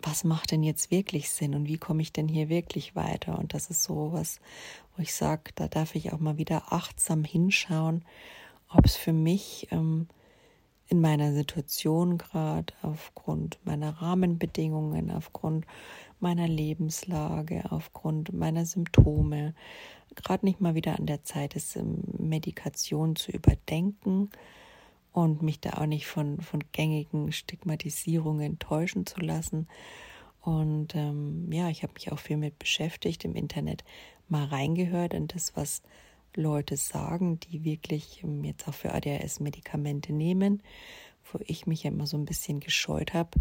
was 0.00 0.24
macht 0.24 0.50
denn 0.52 0.62
jetzt 0.62 0.90
wirklich 0.90 1.30
Sinn 1.30 1.54
und 1.54 1.68
wie 1.68 1.78
komme 1.78 2.02
ich 2.02 2.12
denn 2.12 2.28
hier 2.28 2.48
wirklich 2.48 2.96
weiter? 2.96 3.38
Und 3.38 3.54
das 3.54 3.68
ist 3.68 3.82
so 3.82 4.12
was, 4.12 4.40
wo 4.96 5.02
ich 5.02 5.14
sage, 5.14 5.52
da 5.54 5.68
darf 5.68 5.94
ich 5.94 6.12
auch 6.12 6.18
mal 6.18 6.38
wieder 6.38 6.72
achtsam 6.72 7.24
hinschauen, 7.24 8.04
ob 8.68 8.86
es 8.86 8.96
für 8.96 9.12
mich 9.12 9.68
ähm, 9.70 10.08
in 10.88 11.00
meiner 11.00 11.32
Situation 11.32 12.18
gerade 12.18 12.72
aufgrund 12.82 13.58
meiner 13.64 14.00
Rahmenbedingungen, 14.00 15.10
aufgrund 15.10 15.66
meiner 16.22 16.48
Lebenslage, 16.48 17.64
aufgrund 17.70 18.32
meiner 18.32 18.64
Symptome, 18.64 19.54
gerade 20.14 20.46
nicht 20.46 20.60
mal 20.60 20.74
wieder 20.74 20.98
an 20.98 21.06
der 21.06 21.24
Zeit 21.24 21.56
ist, 21.56 21.76
ähm, 21.76 22.02
Medikation 22.18 23.16
zu 23.16 23.32
überdenken 23.32 24.30
und 25.12 25.42
mich 25.42 25.60
da 25.60 25.74
auch 25.74 25.86
nicht 25.86 26.06
von, 26.06 26.40
von 26.40 26.62
gängigen 26.72 27.32
Stigmatisierungen 27.32 28.58
täuschen 28.58 29.06
zu 29.06 29.20
lassen. 29.20 29.68
Und 30.40 30.94
ähm, 30.94 31.50
ja, 31.52 31.68
ich 31.68 31.82
habe 31.82 31.92
mich 31.94 32.10
auch 32.10 32.18
viel 32.18 32.36
mit 32.36 32.58
beschäftigt, 32.58 33.24
im 33.24 33.34
Internet 33.34 33.84
mal 34.28 34.44
reingehört 34.44 35.14
in 35.14 35.28
das, 35.28 35.56
was 35.56 35.82
Leute 36.34 36.76
sagen, 36.76 37.38
die 37.40 37.64
wirklich 37.64 38.22
ähm, 38.24 38.42
jetzt 38.44 38.66
auch 38.66 38.74
für 38.74 38.92
ADHS 38.92 39.40
Medikamente 39.40 40.12
nehmen, 40.12 40.62
wo 41.30 41.38
ich 41.46 41.66
mich 41.66 41.84
ja 41.84 41.90
immer 41.90 42.06
so 42.06 42.16
ein 42.16 42.24
bisschen 42.24 42.60
gescheut 42.60 43.14
habe. 43.14 43.38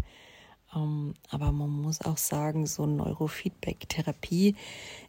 Ähm, 0.74 1.14
aber 1.28 1.52
man 1.52 1.70
muss 1.70 2.00
auch 2.00 2.16
sagen, 2.16 2.66
so 2.66 2.86
Neurofeedback-Therapie 2.86 4.56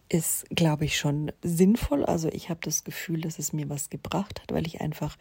ist, 0.10 0.46
glaube 0.50 0.86
ich, 0.86 0.98
schon 0.98 1.32
sinnvoll. 1.41 2.05
Also 2.05 2.29
ich 2.29 2.50
habe 2.50 2.60
das 2.63 2.84
Gefühl, 2.84 3.22
dass 3.22 3.39
es 3.39 3.53
mir 3.53 3.70
was 3.70 3.89
gebracht 3.89 4.41
hat, 4.41 4.53
weil 4.53 4.67
ich 4.67 4.82
einfach 4.82 5.17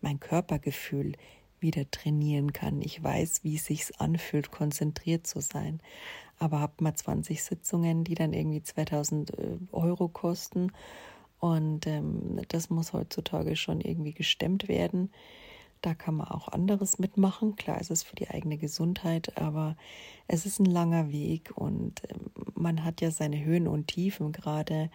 mein 0.00 0.20
Körpergefühl 0.20 1.14
wieder 1.60 1.90
trainieren 1.90 2.52
kann. 2.52 2.82
Ich 2.82 3.02
weiß, 3.02 3.42
wie 3.42 3.56
es 3.56 3.66
sich 3.66 3.98
anfühlt, 3.98 4.50
konzentriert 4.50 5.26
zu 5.26 5.40
sein. 5.40 5.80
Aber 6.38 6.60
habe 6.60 6.84
mal 6.84 6.94
20 6.94 7.42
Sitzungen, 7.42 8.04
die 8.04 8.14
dann 8.14 8.34
irgendwie 8.34 8.62
2000 8.62 9.38
äh, 9.38 9.58
Euro 9.72 10.08
kosten. 10.08 10.70
Und 11.40 11.86
ähm, 11.86 12.40
das 12.48 12.70
muss 12.70 12.92
heutzutage 12.92 13.56
schon 13.56 13.80
irgendwie 13.80 14.12
gestemmt 14.12 14.68
werden. 14.68 15.10
Da 15.82 15.94
kann 15.94 16.16
man 16.16 16.28
auch 16.28 16.48
anderes 16.48 16.98
mitmachen. 16.98 17.56
Klar, 17.56 17.78
es 17.80 17.90
ist 17.90 18.04
für 18.04 18.16
die 18.16 18.28
eigene 18.28 18.58
Gesundheit, 18.58 19.36
aber 19.36 19.76
es 20.26 20.46
ist 20.46 20.58
ein 20.58 20.66
langer 20.66 21.12
Weg 21.12 21.52
und 21.54 22.02
ähm, 22.08 22.30
man 22.54 22.84
hat 22.84 23.00
ja 23.00 23.10
seine 23.10 23.44
Höhen 23.44 23.68
und 23.68 23.88
Tiefen, 23.88 24.32
gerade 24.32 24.90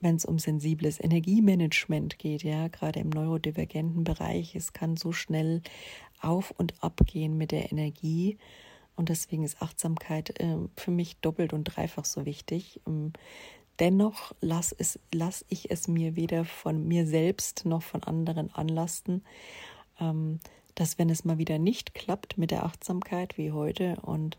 wenn 0.00 0.16
es 0.16 0.24
um 0.24 0.38
sensibles 0.38 1.00
Energiemanagement 1.00 2.18
geht, 2.18 2.42
ja, 2.42 2.68
gerade 2.68 3.00
im 3.00 3.10
neurodivergenten 3.10 4.04
Bereich. 4.04 4.54
Es 4.54 4.72
kann 4.72 4.96
so 4.96 5.12
schnell 5.12 5.62
auf 6.20 6.50
und 6.50 6.74
ab 6.82 7.00
gehen 7.06 7.36
mit 7.36 7.50
der 7.50 7.72
Energie. 7.72 8.38
Und 8.94 9.08
deswegen 9.10 9.44
ist 9.44 9.60
Achtsamkeit 9.60 10.38
äh, 10.40 10.56
für 10.76 10.90
mich 10.90 11.16
doppelt 11.18 11.52
und 11.52 11.64
dreifach 11.64 12.04
so 12.04 12.24
wichtig. 12.24 12.80
Ähm, 12.86 13.12
dennoch 13.78 14.34
lasse 14.40 14.76
lass 15.12 15.44
ich 15.48 15.70
es 15.70 15.88
mir 15.88 16.16
weder 16.16 16.44
von 16.44 16.86
mir 16.86 17.06
selbst 17.06 17.66
noch 17.66 17.82
von 17.82 18.02
anderen 18.02 18.54
anlasten, 18.54 19.22
dass 19.98 20.98
wenn 20.98 21.10
es 21.10 21.24
mal 21.24 21.38
wieder 21.38 21.58
nicht 21.58 21.94
klappt 21.94 22.38
mit 22.38 22.50
der 22.50 22.64
Achtsamkeit 22.64 23.38
wie 23.38 23.52
heute 23.52 23.96
und 24.02 24.36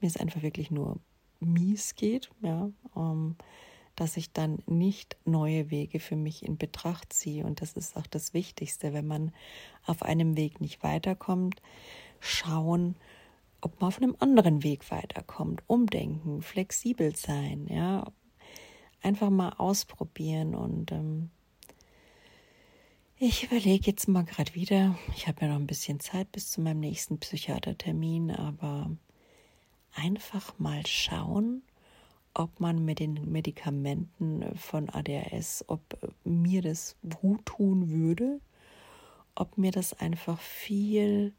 mir 0.00 0.06
es 0.06 0.16
einfach 0.16 0.42
wirklich 0.42 0.70
nur 0.70 0.98
mies 1.40 1.94
geht, 1.94 2.30
ja, 2.42 2.70
ähm, 2.96 3.36
dass 3.96 4.16
ich 4.16 4.32
dann 4.32 4.62
nicht 4.66 5.16
neue 5.24 5.70
Wege 5.70 5.98
für 5.98 6.14
mich 6.14 6.44
in 6.44 6.56
Betracht 6.56 7.12
ziehe. 7.12 7.44
Und 7.44 7.60
das 7.60 7.72
ist 7.72 7.96
auch 7.96 8.06
das 8.06 8.32
Wichtigste, 8.32 8.92
wenn 8.92 9.06
man 9.06 9.32
auf 9.86 10.02
einem 10.02 10.36
Weg 10.36 10.60
nicht 10.60 10.84
weiterkommt, 10.84 11.60
schauen, 12.20 12.94
ob 13.60 13.80
man 13.80 13.88
auf 13.88 14.00
einem 14.00 14.14
anderen 14.20 14.62
Weg 14.62 14.88
weiterkommt, 14.92 15.62
umdenken, 15.66 16.42
flexibel 16.42 17.16
sein, 17.16 17.66
ja, 17.68 18.06
einfach 19.02 19.30
mal 19.30 19.54
ausprobieren 19.58 20.54
und 20.54 20.92
ähm, 20.92 21.30
ich 23.20 23.44
überlege 23.44 23.90
jetzt 23.90 24.06
mal 24.06 24.24
gerade 24.24 24.54
wieder, 24.54 24.96
ich 25.16 25.26
habe 25.26 25.42
ja 25.42 25.48
noch 25.48 25.56
ein 25.56 25.66
bisschen 25.66 25.98
Zeit 25.98 26.30
bis 26.30 26.52
zu 26.52 26.60
meinem 26.60 26.80
nächsten 26.80 27.18
Psychiatertermin, 27.18 28.30
aber 28.30 28.90
einfach 29.94 30.56
mal 30.58 30.86
schauen, 30.86 31.62
ob 32.34 32.60
man 32.60 32.84
mit 32.84 33.00
den 33.00 33.30
Medikamenten 33.30 34.56
von 34.56 34.88
ADHS, 34.88 35.64
ob 35.66 35.82
mir 36.22 36.62
das 36.62 36.96
gut 37.20 37.44
tun 37.44 37.90
würde, 37.90 38.40
ob 39.34 39.58
mir 39.58 39.72
das 39.72 39.94
einfach 39.94 40.38
viel 40.40 41.32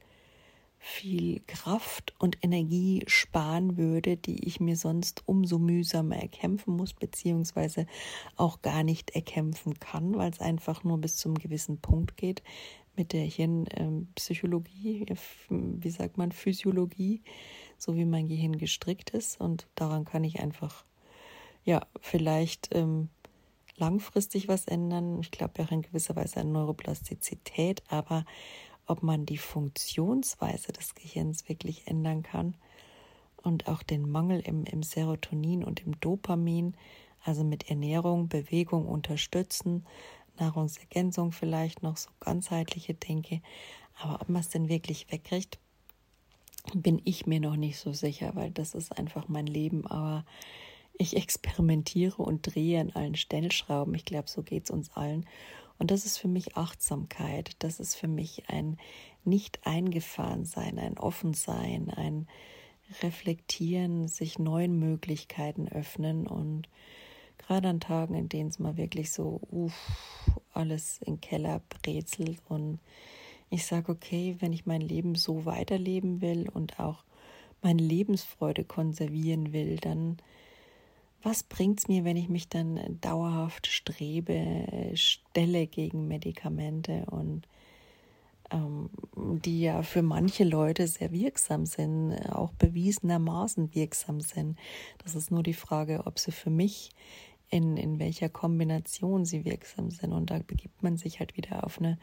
viel 0.80 1.42
Kraft 1.46 2.14
und 2.20 2.38
Energie 2.42 3.04
sparen 3.06 3.78
würde, 3.78 4.16
die 4.16 4.48
ich 4.48 4.60
mir 4.62 4.78
sonst 4.78 5.24
umso 5.28 5.60
mühsamer 5.60 6.16
erkämpfen 6.16 6.76
muss, 6.76 6.94
beziehungsweise 6.94 7.86
auch 8.38 8.62
gar 8.62 8.84
nicht 8.84 9.12
erkämpfen 9.12 9.80
kann, 9.80 10.16
weil 10.18 10.32
es 10.32 10.40
einfach 10.40 10.86
nur 10.86 10.98
bis 10.98 11.18
zum 11.18 11.36
gewissen 11.36 11.80
Punkt 11.80 12.16
geht 12.16 12.42
mit 12.96 13.14
der 13.14 13.24
Hirnpsychologie, 13.24 15.04
äh, 15.04 15.16
wie 15.50 15.90
sagt 15.90 16.18
man, 16.18 16.32
Physiologie, 16.32 17.22
so 17.78 17.96
wie 17.96 18.06
mein 18.06 18.28
Gehirn 18.28 18.58
gestrickt 18.58 19.12
ist. 19.12 19.40
Und 19.40 19.68
daran 19.76 20.06
kann 20.06 20.24
ich 20.24 20.40
einfach, 20.40 20.86
ja, 21.64 21.82
vielleicht 22.02 22.70
ähm, 22.74 23.10
langfristig 23.78 24.48
was 24.48 24.66
ändern. 24.66 25.20
Ich 25.22 25.32
glaube 25.32 25.54
ja 25.58 25.66
auch 25.66 25.72
in 25.72 25.82
gewisser 25.82 26.16
Weise 26.16 26.42
an 26.42 26.52
Neuroplastizität, 26.52 27.84
aber 27.88 28.26
ob 28.90 29.04
man 29.04 29.26
die 29.26 29.38
Funktionsweise 29.38 30.72
des 30.72 30.96
Gehirns 30.96 31.48
wirklich 31.48 31.88
ändern 31.88 32.24
kann 32.24 32.56
und 33.38 33.68
auch 33.68 33.84
den 33.84 34.10
Mangel 34.10 34.40
im, 34.42 34.66
im 34.66 34.84
Serotonin 34.84 35.64
und 35.64 35.86
im 35.86 36.00
Dopamin, 36.00 36.76
also 37.24 37.44
mit 37.44 37.70
Ernährung, 37.70 38.28
Bewegung 38.28 38.88
unterstützen, 38.88 39.86
Nahrungsergänzung 40.40 41.32
vielleicht 41.32 41.84
noch 41.84 41.98
so 41.98 42.10
ganzheitliche 42.20 42.94
Denke, 42.94 43.42
aber 44.02 44.22
ob 44.22 44.30
man 44.30 44.42
es 44.42 44.50
denn 44.50 44.70
wirklich 44.70 45.12
wegkriegt, 45.12 45.60
bin 46.74 47.02
ich 47.04 47.26
mir 47.26 47.40
noch 47.40 47.56
nicht 47.56 47.78
so 47.78 47.94
sicher, 47.94 48.36
weil 48.36 48.52
das 48.52 48.74
ist 48.74 48.98
einfach 48.98 49.28
mein 49.28 49.48
Leben, 49.48 49.86
aber 49.88 50.26
ich 50.98 51.16
experimentiere 51.16 52.22
und 52.22 52.54
drehe 52.54 52.82
an 52.82 52.92
allen 52.92 53.16
Stellschrauben. 53.16 53.94
Ich 53.96 54.06
glaube, 54.06 54.30
so 54.30 54.44
geht 54.44 54.66
es 54.66 54.72
uns 54.72 54.92
allen. 54.96 55.26
Und 55.80 55.92
das 55.92 56.06
ist 56.06 56.18
für 56.18 56.28
mich 56.28 56.58
Achtsamkeit, 56.58 57.56
das 57.60 57.80
ist 57.80 57.96
für 57.96 58.08
mich 58.08 58.50
ein 58.50 58.78
nicht 59.24 59.66
eingefahren 59.66 60.46
sein, 60.46 60.78
ein 60.78 60.98
offen 60.98 61.34
sein, 61.34 61.90
ein 61.90 62.28
reflektieren, 63.02 64.08
sich 64.08 64.40
neuen 64.40 64.78
Möglichkeiten 64.78 65.68
öffnen 65.68 66.28
und 66.28 66.68
gerade 67.38 67.70
an 67.70 67.80
Tagen, 67.80 68.16
in 68.16 68.30
denen 68.30 68.50
es 68.50 68.60
mal 68.60 68.78
wirklich 68.78 69.12
so 69.12 69.40
uff, 69.52 69.74
alles 70.54 71.00
in 71.02 71.22
Keller 71.22 71.62
brezelt 71.70 72.40
und 72.50 72.80
ich 73.50 73.66
sage, 73.66 73.92
okay, 73.92 74.36
wenn 74.40 74.54
ich 74.54 74.66
mein 74.66 74.82
Leben 74.82 75.16
so 75.16 75.46
weiterleben 75.46 76.22
will 76.22 76.48
und 76.50 76.80
auch 76.80 77.04
meine 77.62 77.82
Lebensfreude 77.82 78.64
konservieren 78.64 79.54
will, 79.54 79.78
dann 79.78 80.18
was 81.24 81.44
bringt 81.44 81.80
es 81.80 81.88
mir, 81.88 82.06
wenn 82.06 82.18
ich 82.18 82.30
mich 82.30 82.50
dann 82.50 82.80
dauerhaft 83.02 83.68
strebe, 83.68 84.92
stelle 84.96 85.68
gegen 85.68 86.08
Medikamente 86.08 87.06
und 87.10 87.48
ähm, 88.52 88.90
die 89.16 89.62
ja 89.62 89.84
für 89.84 90.02
manche 90.02 90.44
Leute 90.44 90.88
sehr 90.88 91.12
wirksam 91.12 91.66
sind, 91.66 92.14
auch 92.32 92.52
bewiesenermaßen 92.54 93.76
wirksam 93.76 94.22
sind. 94.22 94.58
Das 95.04 95.16
ist 95.16 95.32
nur 95.32 95.44
die 95.44 95.54
Frage, 95.54 96.04
ob 96.06 96.20
sie 96.20 96.32
für 96.32 96.50
mich 96.50 96.92
in, 97.50 97.78
in 97.78 98.00
welcher 98.00 98.30
Kombination 98.30 99.26
sie 99.26 99.46
wirksam 99.46 99.92
sind. 99.92 100.14
Und 100.14 100.30
da 100.30 100.40
begibt 100.40 100.84
man 100.84 100.98
sich 100.98 101.20
halt 101.20 101.36
wieder 101.36 101.64
auf 101.64 101.80
eine, 101.80 101.98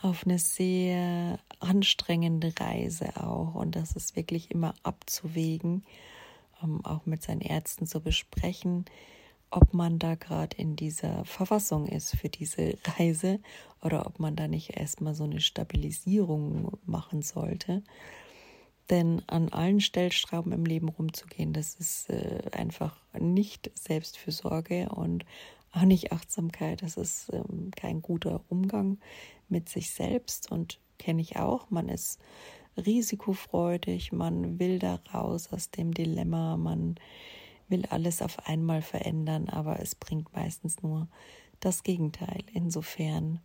auf 0.00 0.24
eine 0.24 0.38
sehr 0.38 1.38
anstrengende 1.60 2.52
Reise 2.58 3.16
auch. 3.16 3.54
Und 3.54 3.76
das 3.76 3.92
ist 3.92 4.16
wirklich 4.16 4.50
immer 4.50 4.74
abzuwägen, 4.82 5.84
um 6.62 6.84
auch 6.84 7.06
mit 7.06 7.22
seinen 7.22 7.40
Ärzten 7.40 7.86
zu 7.86 8.00
besprechen, 8.00 8.84
ob 9.50 9.72
man 9.72 9.98
da 9.98 10.16
gerade 10.16 10.56
in 10.56 10.74
dieser 10.74 11.24
Verfassung 11.24 11.86
ist 11.86 12.16
für 12.16 12.28
diese 12.28 12.76
Reise 12.98 13.38
oder 13.82 14.06
ob 14.06 14.18
man 14.18 14.34
da 14.34 14.48
nicht 14.48 14.76
erstmal 14.76 15.14
so 15.14 15.24
eine 15.24 15.40
Stabilisierung 15.40 16.72
machen 16.84 17.22
sollte. 17.22 17.82
Denn 18.90 19.22
an 19.28 19.48
allen 19.50 19.80
Stellstrauben 19.80 20.52
im 20.52 20.66
Leben 20.66 20.88
rumzugehen, 20.88 21.52
das 21.52 21.74
ist 21.76 22.10
äh, 22.10 22.42
einfach 22.52 23.00
nicht 23.18 23.70
Selbstfürsorge 23.74 24.88
und 24.90 25.24
auch 25.72 25.82
nicht 25.82 26.12
Achtsamkeit. 26.12 26.82
Das 26.82 26.96
ist 26.96 27.32
ähm, 27.32 27.70
kein 27.74 28.02
guter 28.02 28.42
Umgang 28.48 28.98
mit 29.48 29.68
sich 29.68 29.90
selbst 29.90 30.50
und 30.50 30.80
kenne 30.98 31.22
ich 31.22 31.36
auch. 31.36 31.70
Man 31.70 31.88
ist 31.88 32.20
risikofreudig, 32.76 34.12
man 34.12 34.58
will 34.58 34.78
da 34.78 35.00
raus 35.12 35.52
aus 35.52 35.70
dem 35.70 35.92
Dilemma, 35.92 36.56
man 36.56 36.96
will 37.68 37.86
alles 37.86 38.22
auf 38.22 38.46
einmal 38.46 38.82
verändern, 38.82 39.48
aber 39.48 39.80
es 39.80 39.94
bringt 39.94 40.32
meistens 40.34 40.82
nur 40.82 41.08
das 41.60 41.82
Gegenteil. 41.82 42.42
Insofern 42.52 43.40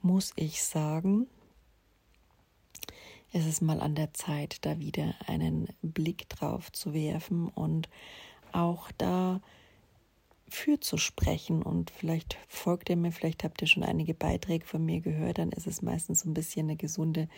muss 0.00 0.32
ich 0.36 0.62
sagen, 0.62 1.26
es 3.32 3.46
ist 3.46 3.62
mal 3.62 3.80
an 3.80 3.94
der 3.94 4.12
Zeit, 4.12 4.64
da 4.64 4.78
wieder 4.78 5.14
einen 5.26 5.68
Blick 5.80 6.28
drauf 6.28 6.70
zu 6.72 6.92
werfen 6.92 7.48
und 7.48 7.88
auch 8.52 8.90
da 8.98 9.40
für 10.52 10.78
zu 10.78 10.98
sprechen. 10.98 11.62
Und 11.62 11.90
vielleicht 11.90 12.36
folgt 12.46 12.90
ihr 12.90 12.96
mir, 12.96 13.10
vielleicht 13.10 13.42
habt 13.42 13.62
ihr 13.62 13.68
schon 13.68 13.82
einige 13.82 14.14
Beiträge 14.14 14.66
von 14.66 14.84
mir 14.84 15.00
gehört, 15.00 15.38
dann 15.38 15.50
ist 15.50 15.66
es 15.66 15.82
meistens 15.82 16.20
so 16.20 16.30
ein 16.30 16.34
bisschen 16.34 16.66
eine 16.66 16.76
gesunde 16.76 17.28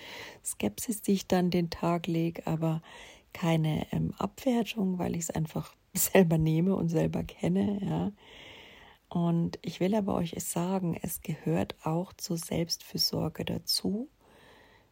Skepsis, 0.45 1.01
die 1.03 1.13
ich 1.13 1.27
dann 1.27 1.51
den 1.51 1.71
Tag 1.71 2.07
lege, 2.07 2.47
aber 2.47 2.83
keine 3.33 3.87
ähm, 3.93 4.13
Abwertung, 4.19 4.99
weil 4.99 5.15
ich 5.15 5.23
es 5.23 5.31
einfach 5.31 5.75
selber 5.95 6.39
nehme 6.39 6.75
und 6.75 6.89
selber 6.89 7.23
kenne, 7.23 7.79
ja. 7.85 8.13
Und 9.09 9.61
ich 9.63 9.79
will 9.79 9.95
aber 9.95 10.15
euch 10.15 10.35
sagen, 10.39 10.99
es 11.01 11.21
gehört 11.21 11.77
auch 11.85 12.13
zur 12.15 12.37
Selbstfürsorge 12.37 13.45
dazu, 13.45 14.09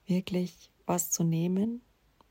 wirklich 0.07 0.71
was 0.87 1.11
zu 1.11 1.25
nehmen, 1.25 1.83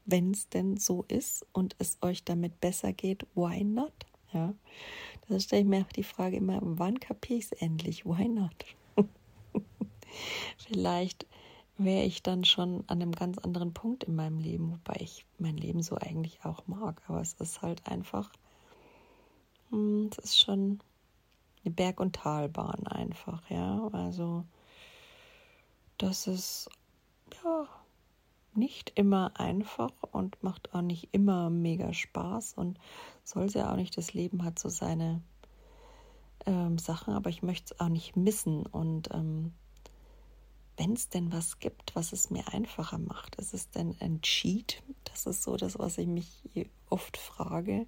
wenn 0.05 0.31
es 0.31 0.47
denn 0.47 0.77
so 0.77 1.03
ist 1.09 1.45
und 1.51 1.75
es 1.79 1.97
euch 2.01 2.23
damit 2.23 2.61
besser 2.61 2.93
geht, 2.93 3.25
why 3.35 3.63
not? 3.65 4.05
Ja, 4.33 4.53
da 5.27 5.39
stelle 5.39 5.61
ich 5.63 5.67
mir 5.67 5.81
auch 5.81 5.91
die 5.91 6.03
Frage 6.03 6.37
immer, 6.37 6.59
wann 6.61 6.99
kapiere 6.99 7.39
ich 7.39 7.45
es 7.45 7.51
endlich? 7.53 8.05
Why 8.05 8.27
not? 8.27 8.65
Vielleicht 10.57 11.25
wäre 11.77 12.03
ich 12.05 12.23
dann 12.23 12.45
schon 12.45 12.83
an 12.87 13.01
einem 13.01 13.11
ganz 13.11 13.37
anderen 13.39 13.73
Punkt 13.73 14.03
in 14.03 14.15
meinem 14.15 14.39
Leben, 14.39 14.71
wobei 14.71 14.99
ich 14.99 15.25
mein 15.37 15.57
Leben 15.57 15.81
so 15.81 15.95
eigentlich 15.97 16.45
auch 16.45 16.67
mag. 16.67 17.01
Aber 17.07 17.21
es 17.21 17.33
ist 17.33 17.61
halt 17.61 17.87
einfach, 17.87 18.31
hm, 19.69 20.09
es 20.11 20.17
ist 20.19 20.39
schon 20.39 20.79
eine 21.63 21.73
Berg- 21.73 21.99
und 21.99 22.15
Talbahn 22.15 22.87
einfach, 22.87 23.49
ja. 23.49 23.87
Also 23.91 24.45
das 25.97 26.27
ist 26.27 26.69
ja 27.43 27.67
nicht 28.55 28.91
immer 28.95 29.39
einfach 29.39 29.91
und 30.11 30.41
macht 30.43 30.73
auch 30.73 30.81
nicht 30.81 31.09
immer 31.11 31.49
mega 31.49 31.93
Spaß 31.93 32.53
und 32.53 32.79
soll 33.23 33.45
es 33.45 33.53
ja 33.53 33.71
auch 33.71 33.75
nicht. 33.75 33.97
Das 33.97 34.13
Leben 34.13 34.43
hat 34.43 34.59
so 34.59 34.69
seine 34.69 35.21
ähm, 36.45 36.77
Sachen, 36.77 37.13
aber 37.13 37.29
ich 37.29 37.43
möchte 37.43 37.73
es 37.73 37.79
auch 37.79 37.89
nicht 37.89 38.15
missen. 38.15 38.65
Und 38.65 39.09
ähm, 39.13 39.53
wenn 40.77 40.93
es 40.93 41.09
denn 41.09 41.31
was 41.31 41.59
gibt, 41.59 41.95
was 41.95 42.13
es 42.13 42.29
mir 42.29 42.53
einfacher 42.53 42.97
macht, 42.97 43.35
ist 43.35 43.53
es 43.53 43.69
denn 43.69 43.95
ein 43.99 44.21
Cheat? 44.21 44.81
Das 45.05 45.25
ist 45.25 45.43
so 45.43 45.57
das, 45.57 45.77
was 45.77 45.97
ich 45.97 46.07
mich 46.07 46.43
oft 46.89 47.17
frage, 47.17 47.85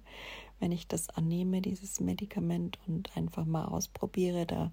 wenn 0.60 0.72
ich 0.72 0.86
das 0.86 1.08
annehme, 1.08 1.60
dieses 1.60 2.00
Medikament 2.00 2.78
und 2.86 3.16
einfach 3.16 3.44
mal 3.44 3.64
ausprobiere. 3.64 4.46
Da 4.46 4.72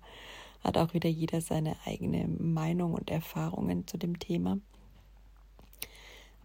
hat 0.63 0.77
auch 0.77 0.93
wieder 0.93 1.09
jeder 1.09 1.41
seine 1.41 1.75
eigene 1.85 2.27
Meinung 2.27 2.93
und 2.93 3.09
Erfahrungen 3.09 3.87
zu 3.87 3.97
dem 3.97 4.19
Thema. 4.19 4.59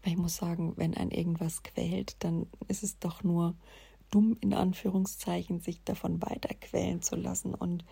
Ich 0.06 0.16
muss 0.16 0.36
sagen, 0.36 0.74
wenn 0.76 0.94
ein 0.94 1.10
irgendwas 1.10 1.64
quält, 1.64 2.16
dann 2.20 2.46
ist 2.68 2.84
es 2.84 2.98
doch 2.98 3.24
nur 3.24 3.56
dumm, 4.10 4.36
in 4.40 4.54
Anführungszeichen, 4.54 5.60
sich 5.60 5.82
davon 5.82 6.22
weiter 6.22 6.54
quälen 6.54 7.02
zu 7.02 7.16
lassen 7.16 7.54
und 7.54 7.84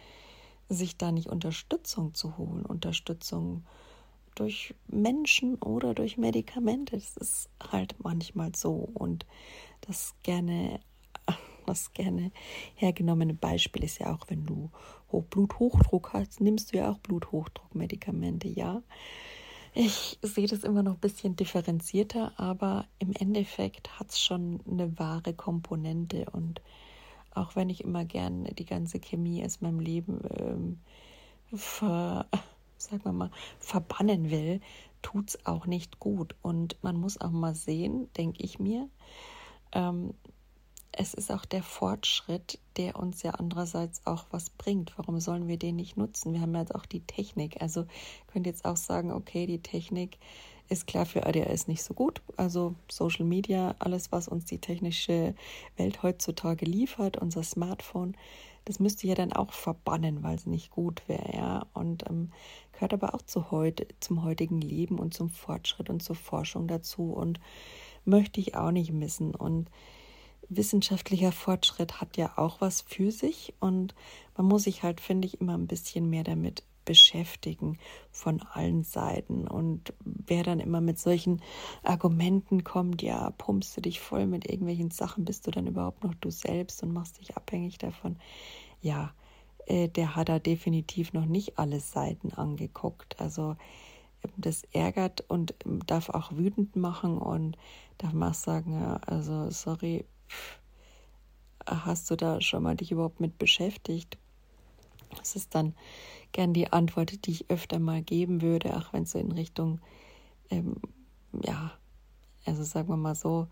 sich 0.69 0.97
da 0.97 1.11
nicht 1.11 1.29
Unterstützung 1.29 2.15
zu 2.15 2.39
holen. 2.39 2.65
Unterstützung 2.65 3.65
durch 4.37 4.75
Menschen 4.87 5.57
oder 5.57 5.93
durch 5.93 6.17
Medikamente. 6.17 6.97
Das 6.97 7.17
ist 7.17 7.51
halt 7.61 7.97
manchmal 7.99 8.55
so. 8.55 8.89
Und 8.95 9.27
das 9.81 10.15
gerne, 10.23 10.79
das 11.67 11.93
gerne 11.95 12.31
hergenommene 12.77 13.35
Beispiel 13.35 13.83
ist 13.83 13.99
ja 13.99 14.15
auch, 14.15 14.27
wenn 14.29 14.47
du 14.47 14.71
Bluthochdruck 15.11 16.13
hast, 16.13 16.41
nimmst 16.41 16.73
du 16.73 16.79
ja 16.79 16.91
auch 16.91 16.99
Bluthochdruckmedikamente, 16.99 18.49
ja. 18.49 18.83
Ich 19.77 20.21
sehe 20.23 20.47
das 20.47 20.63
immer 20.63 20.85
noch 20.85 20.95
ein 20.95 21.01
bisschen 21.01 21.35
differenzierter, 21.35 22.33
aber 22.37 22.87
im 23.01 23.13
Endeffekt 23.13 23.99
hat 23.99 24.11
es 24.11 24.21
schon 24.21 24.61
eine 24.71 24.97
wahre 25.01 25.35
Komponente. 25.35 26.27
Und 26.31 26.63
auch 27.35 27.57
wenn 27.57 27.69
ich 27.71 27.83
immer 27.83 28.05
gern 28.05 28.45
die 28.45 28.67
ganze 28.67 29.01
Chemie 29.01 29.45
aus 29.45 29.63
meinem 29.63 29.81
Leben 29.81 30.21
ähm, 30.39 30.79
ver, 31.53 32.27
sagen 32.79 33.05
wir 33.05 33.13
mal, 33.13 33.31
verbannen 33.59 34.31
will, 34.31 34.61
tut 35.03 35.31
es 35.31 35.45
auch 35.45 35.67
nicht 35.67 35.99
gut. 35.99 36.37
Und 36.41 36.77
man 36.83 36.97
muss 36.97 37.21
auch 37.21 37.33
mal 37.33 37.57
sehen, 37.57 38.09
denke 38.17 38.45
ich 38.45 38.61
mir, 38.61 38.89
ähm, 39.73 40.15
es 40.97 41.15
ist 41.15 41.33
auch 41.33 41.45
der 41.45 41.63
Fortschritt, 41.63 42.59
der 42.77 42.97
uns 42.97 43.23
ja 43.23 43.33
andererseits 43.33 44.07
auch 44.07 44.27
was 44.31 44.51
bringt. 44.51 44.93
Warum 44.97 45.21
sollen 45.21 45.49
wir 45.49 45.57
den 45.57 45.77
nicht 45.77 45.97
nutzen? 45.97 46.33
Wir 46.33 46.41
haben 46.41 46.55
ja 46.55 46.61
jetzt 46.61 46.75
auch 46.75 46.87
die 46.87 47.01
Technik. 47.01 47.61
Also 47.61 47.87
könnt 48.33 48.47
jetzt 48.47 48.65
auch 48.65 48.77
sagen, 48.77 49.13
okay, 49.13 49.47
die 49.47 49.61
Technik 49.61 50.19
ist 50.69 50.87
klar 50.87 51.05
für 51.05 51.27
ADHS 51.27 51.69
nicht 51.69 51.83
so 51.83 51.95
gut. 51.95 52.23
Also 52.37 52.75
Social 52.91 53.25
Media, 53.25 53.75
alles, 53.79 54.13
was 54.13 54.29
uns 54.29 54.45
die 54.45 54.59
technische 54.59 55.35
Welt 55.77 56.03
heutzutage 56.03 56.65
liefert, 56.65 57.17
unser 57.19 57.43
Smartphone, 57.43 58.17
das 58.65 58.81
müsste 58.81 59.07
ja 59.07 59.15
dann 59.15 59.33
auch 59.33 59.53
verbannen, 59.53 60.23
weil 60.23 60.37
es 60.37 60.47
nicht 60.47 60.71
gut 60.71 61.03
wäre, 61.07 61.37
ja. 61.37 61.67
Und 61.75 62.09
ähm, 62.09 62.31
gehört 62.73 62.95
aber 62.95 63.15
auch 63.15 63.23
zu 63.23 63.51
heute, 63.51 63.87
zum 64.01 64.25
heutigen 64.25 64.61
Leben 64.61 64.99
und 64.99 65.13
zum 65.13 65.29
Fortschritt 65.29 65.91
und 65.91 66.03
zur 66.03 66.17
Forschung 66.17 66.67
dazu 66.67 67.13
und 67.13 67.41
möchte 68.07 68.41
ich 68.41 68.57
auch 68.57 68.71
nicht 68.71 68.91
missen. 68.91 69.35
Und 69.35 69.69
wissenschaftlicher 70.49 71.33
Fortschritt 71.33 72.01
hat 72.01 72.17
ja 72.17 72.33
auch 72.37 72.61
was 72.61 72.83
für 72.83 73.11
sich 73.11 73.55
und 73.61 73.95
man 74.37 74.47
muss 74.47 74.65
sich 74.65 74.83
halt, 74.83 75.01
finde 75.01 75.27
ich, 75.27 75.41
immer 75.41 75.57
ein 75.57 75.67
bisschen 75.67 76.11
mehr 76.11 76.25
damit 76.25 76.63
beschäftigen 76.85 77.79
von 78.11 78.43
allen 78.43 78.85
Seiten. 78.85 79.47
Und 79.49 79.95
wer 80.05 80.43
dann 80.43 80.61
immer 80.61 80.81
mit 80.81 80.99
solchen 80.99 81.41
Argumenten 81.83 82.65
kommt, 82.65 83.03
ja, 83.03 83.31
pumpst 83.31 83.77
du 83.77 83.81
dich 83.81 84.01
voll 84.01 84.27
mit 84.27 84.49
irgendwelchen 84.49 84.91
Sachen, 84.91 85.25
bist 85.25 85.47
du 85.47 85.51
dann 85.51 85.67
überhaupt 85.67 86.05
noch 86.05 86.15
du 86.15 86.31
selbst 86.31 86.83
und 86.83 86.93
machst 86.93 87.19
dich 87.19 87.37
abhängig 87.37 87.79
davon? 87.79 88.17
Ja, 88.81 89.15
äh, 89.67 89.89
der 89.89 90.17
hat 90.17 90.29
da 90.29 90.39
definitiv 90.39 91.13
noch 91.13 91.27
nicht 91.27 91.59
alle 91.59 91.81
Seiten 91.81 92.33
angeguckt. 92.33 93.21
Also 93.21 93.57
das 94.37 94.63
ärgert 94.73 95.23
und 95.29 95.55
darf 95.87 96.09
auch 96.09 96.33
wütend 96.33 96.77
machen 96.77 97.19
und 97.19 97.57
darf 97.99 98.13
man 98.13 98.31
auch 98.31 98.35
sagen, 98.35 98.73
ja, 98.73 98.97
also 99.07 99.51
sorry, 99.51 100.05
hast 101.67 102.11
du 102.11 102.17
da 102.17 102.41
schon 102.41 102.63
mal 102.63 102.77
dich 102.77 102.93
überhaupt 102.93 103.21
mit 103.21 103.39
beschäftigt? 103.39 104.19
Das 105.17 105.37
ist 105.37 105.55
dann 105.55 105.75
gern 106.33 106.53
die 106.53 106.73
Antwort, 106.73 107.27
die 107.27 107.31
ich 107.31 107.51
öfter 107.51 107.79
mal 107.79 108.03
geben 108.03 108.43
würde, 108.43 108.77
auch 108.77 108.93
wenn 108.93 109.05
es 109.05 109.13
so 109.13 109.19
in 109.19 109.33
Richtung, 109.33 109.81
ähm, 110.51 110.77
ja, 111.45 111.73
also 112.45 112.63
sagen 112.63 112.89
wir 112.89 112.97
mal 112.97 113.15
so, 113.15 113.47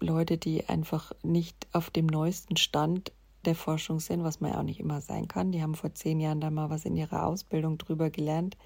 Leute, 0.00 0.38
die 0.38 0.68
einfach 0.68 1.12
nicht 1.22 1.66
auf 1.72 1.90
dem 1.90 2.06
neuesten 2.06 2.56
Stand 2.56 3.12
der 3.44 3.54
Forschung 3.54 4.00
sind, 4.00 4.22
was 4.24 4.40
man 4.40 4.52
ja 4.52 4.58
auch 4.58 4.64
nicht 4.64 4.80
immer 4.80 5.00
sein 5.00 5.28
kann. 5.28 5.52
Die 5.52 5.62
haben 5.62 5.74
vor 5.74 5.94
zehn 5.94 6.20
Jahren 6.20 6.40
da 6.40 6.50
mal 6.50 6.70
was 6.70 6.84
in 6.84 6.96
ihrer 6.96 7.26
Ausbildung 7.26 7.78
drüber 7.78 8.10
gelernt, 8.10 8.56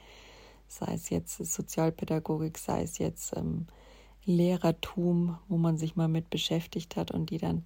sei 0.69 0.95
es 0.95 1.11
jetzt 1.11 1.39
Sozialpädagogik, 1.39 2.59
sei 2.59 2.83
es 2.83 2.99
jetzt 2.99 3.37
ähm, 3.37 3.67
Lehrertum, 4.27 5.39
wo 5.49 5.57
man 5.57 5.79
sich 5.79 5.97
mal 5.97 6.09
mit 6.09 6.31
beschäftigt 6.31 6.97
hat 6.97 7.11
und 7.11 7.31
die 7.31 7.39
dann 7.39 7.65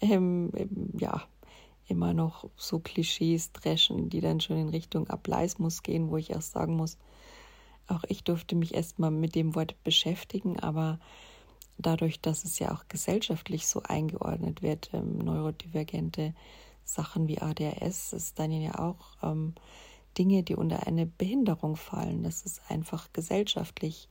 ähm, 0.00 0.50
ja 0.98 1.22
immer 1.88 2.14
noch 2.14 2.48
so 2.56 2.78
Klischees 2.78 3.52
dreschen, 3.52 4.08
die 4.08 4.20
dann 4.20 4.40
schon 4.40 4.56
in 4.56 4.68
Richtung 4.68 5.08
Ableismus 5.08 5.82
gehen, 5.82 6.10
wo 6.10 6.16
ich 6.16 6.34
auch 6.34 6.42
sagen 6.42 6.76
muss, 6.76 6.96
auch 7.88 8.04
ich 8.08 8.24
durfte 8.24 8.54
mich 8.54 8.74
erstmal 8.74 9.10
mit 9.10 9.34
dem 9.34 9.54
Wort 9.54 9.74
beschäftigen, 9.82 10.58
aber 10.60 10.98
dadurch, 11.78 12.20
dass 12.20 12.44
es 12.44 12.58
ja 12.58 12.72
auch 12.72 12.86
gesellschaftlich 12.88 13.66
so 13.66 13.82
eingeordnet 13.82 14.62
wird, 14.62 14.90
ähm, 14.92 15.18
neurodivergente 15.18 16.34
Sachen 16.84 17.28
wie 17.28 17.40
ADHS, 17.40 18.12
ist 18.12 18.38
dann 18.38 18.52
ja 18.52 18.78
auch 18.78 19.16
ähm, 19.22 19.54
Dinge, 20.16 20.42
die 20.42 20.54
unter 20.54 20.86
eine 20.86 21.06
Behinderung 21.06 21.76
fallen. 21.76 22.22
Das 22.22 22.42
ist 22.42 22.60
einfach 22.68 23.12
gesellschaftlich 23.12 24.08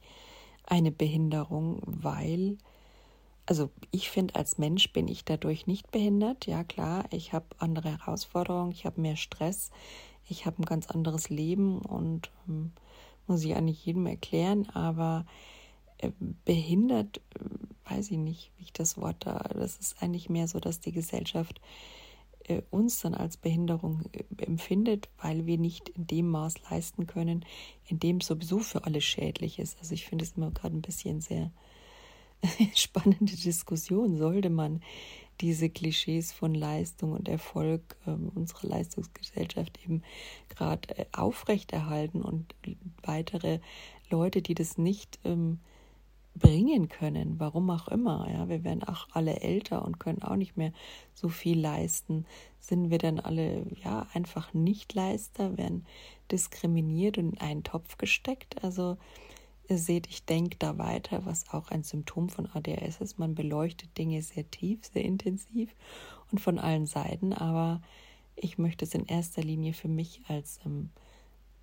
eine 0.72 0.92
Behinderung, 0.92 1.82
weil, 1.86 2.58
also 3.46 3.70
ich 3.92 4.10
finde, 4.10 4.36
als 4.36 4.58
Mensch 4.58 4.94
bin 4.94 5.10
ich 5.10 5.26
dadurch 5.26 5.68
nicht 5.68 5.92
behindert. 5.92 6.48
Ja 6.48 6.64
klar, 6.64 7.04
ich 7.12 7.34
habe 7.34 7.46
andere 7.58 7.92
Herausforderungen, 7.92 8.72
ich 8.72 8.86
habe 8.86 9.02
mehr 9.02 9.18
Stress, 9.18 9.70
ich 10.30 10.46
habe 10.46 10.62
ein 10.62 10.66
ganz 10.66 10.88
anderes 10.88 11.30
Leben 11.30 11.80
und 11.80 12.32
ähm, 12.48 12.72
muss 13.28 13.44
ich 13.44 13.54
eigentlich 13.54 13.86
jedem 13.86 14.06
erklären, 14.06 14.70
aber 14.70 15.26
äh, 15.98 16.12
behindert, 16.46 17.18
äh, 17.18 17.94
weiß 17.94 18.10
ich 18.12 18.18
nicht, 18.18 18.52
wie 18.58 18.64
ich 18.64 18.74
das 18.74 18.98
Wort 18.98 19.18
da, 19.20 19.40
das 19.54 19.76
ist 19.78 20.02
eigentlich 20.02 20.30
mehr 20.30 20.48
so, 20.48 20.62
dass 20.62 20.80
die 20.80 20.94
Gesellschaft 20.94 21.60
äh, 22.48 22.62
uns 22.70 23.02
dann 23.02 23.14
als 23.14 23.38
Behinderung 23.38 24.04
äh, 24.14 24.24
empfindet, 24.44 25.10
weil 25.22 25.46
wir 25.46 25.58
nicht 25.58 25.90
in 25.90 26.08
dem 26.08 26.30
Maß 26.30 26.70
leisten 26.70 27.08
können, 27.08 27.46
in 27.86 28.00
dem 28.00 28.18
es 28.18 28.28
sowieso 28.28 28.60
für 28.60 28.86
alle 28.86 29.02
schädlich 29.02 29.60
ist. 29.60 29.78
Also 29.80 29.94
ich 29.94 30.06
finde 30.06 30.26
es 30.26 30.34
immer 30.38 30.52
gerade 30.52 30.76
ein 30.76 30.82
bisschen 30.82 31.22
sehr 31.22 31.52
spannende 32.76 33.36
Diskussion. 33.36 34.18
Sollte 34.18 34.50
man 34.50 34.82
diese 35.42 35.70
Klischees 35.70 36.32
von 36.32 36.54
Leistung 36.54 37.14
und 37.14 37.28
Erfolg 37.28 37.98
äh, 38.06 38.12
unserer 38.12 38.68
Leistungsgesellschaft 38.68 39.80
eben 39.84 40.04
gerade 40.50 40.98
äh, 40.98 41.06
aufrechterhalten 41.12 42.22
und 42.22 42.56
weitere 43.04 43.60
Leute, 44.10 44.42
die 44.42 44.54
das 44.54 44.78
nicht 44.78 45.20
ähm, 45.26 45.60
bringen 46.36 46.88
können, 46.88 47.40
warum 47.40 47.70
auch 47.70 47.88
immer. 47.88 48.28
Ja, 48.32 48.48
wir 48.48 48.64
werden 48.64 48.84
auch 48.84 49.08
alle 49.12 49.42
älter 49.42 49.84
und 49.84 50.00
können 50.00 50.22
auch 50.22 50.36
nicht 50.36 50.58
mehr 50.58 50.72
so 51.14 51.30
viel 51.30 51.60
leisten. 51.60 52.26
Sind 52.60 52.90
wir 52.90 52.98
dann 52.98 53.20
alle 53.20 53.66
ja 53.84 54.08
einfach 54.14 54.54
nicht 54.54 54.94
Leister, 54.94 55.58
werden 55.58 55.86
diskriminiert 56.32 57.18
und 57.18 57.34
in 57.34 57.38
einen 57.40 57.64
Topf 57.64 57.98
gesteckt? 57.98 58.64
Also 58.64 58.98
ihr 59.68 59.78
seht, 59.78 60.08
ich 60.08 60.26
denke 60.26 60.58
da 60.58 60.78
weiter, 60.78 61.26
was 61.26 61.50
auch 61.52 61.70
ein 61.70 61.84
Symptom 61.84 62.30
von 62.30 62.48
ADHS 62.48 63.02
ist. 63.02 63.20
Man 63.20 63.36
beleuchtet 63.36 63.98
Dinge 63.98 64.22
sehr 64.22 64.50
tief, 64.50 64.80
sehr 64.86 65.04
intensiv 65.04 65.76
und 66.32 66.40
von 66.40 66.60
allen 66.60 66.86
Seiten, 66.86 67.34
aber 67.34 67.82
ich 68.36 68.58
möchte 68.58 68.86
es 68.86 68.94
in 68.96 69.06
erster 69.06 69.44
Linie 69.44 69.74
für 69.74 69.90
mich 69.90 70.22
als 70.28 70.60
ähm, 70.66 70.90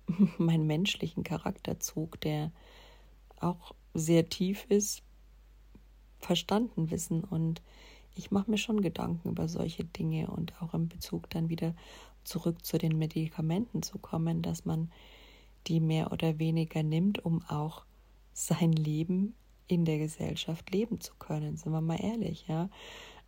meinen 0.37 0.67
menschlichen 0.67 1.23
Charakterzug, 1.23 2.21
der 2.21 2.51
auch 3.39 3.73
sehr 3.93 4.29
tief 4.29 4.65
ist, 4.69 5.03
verstanden 6.19 6.91
wissen. 6.91 7.23
Und 7.23 7.61
ich 8.15 8.31
mache 8.31 8.51
mir 8.51 8.57
schon 8.57 8.81
Gedanken 8.81 9.29
über 9.29 9.47
solche 9.47 9.85
Dinge 9.85 10.29
und 10.29 10.61
auch 10.61 10.73
in 10.73 10.89
Bezug 10.89 11.29
dann 11.29 11.49
wieder 11.49 11.75
zurück 12.23 12.65
zu 12.65 12.77
den 12.77 12.97
Medikamenten 12.97 13.81
zu 13.81 13.97
kommen, 13.97 14.41
dass 14.41 14.65
man 14.65 14.91
die 15.67 15.79
mehr 15.79 16.11
oder 16.11 16.39
weniger 16.39 16.83
nimmt, 16.83 17.23
um 17.23 17.43
auch 17.47 17.85
sein 18.33 18.71
Leben 18.71 19.33
in 19.67 19.85
der 19.85 19.99
Gesellschaft 19.99 20.71
leben 20.71 20.99
zu 20.99 21.13
können. 21.19 21.57
Sind 21.57 21.71
wir 21.71 21.81
mal 21.81 22.01
ehrlich, 22.01 22.45
ja. 22.47 22.69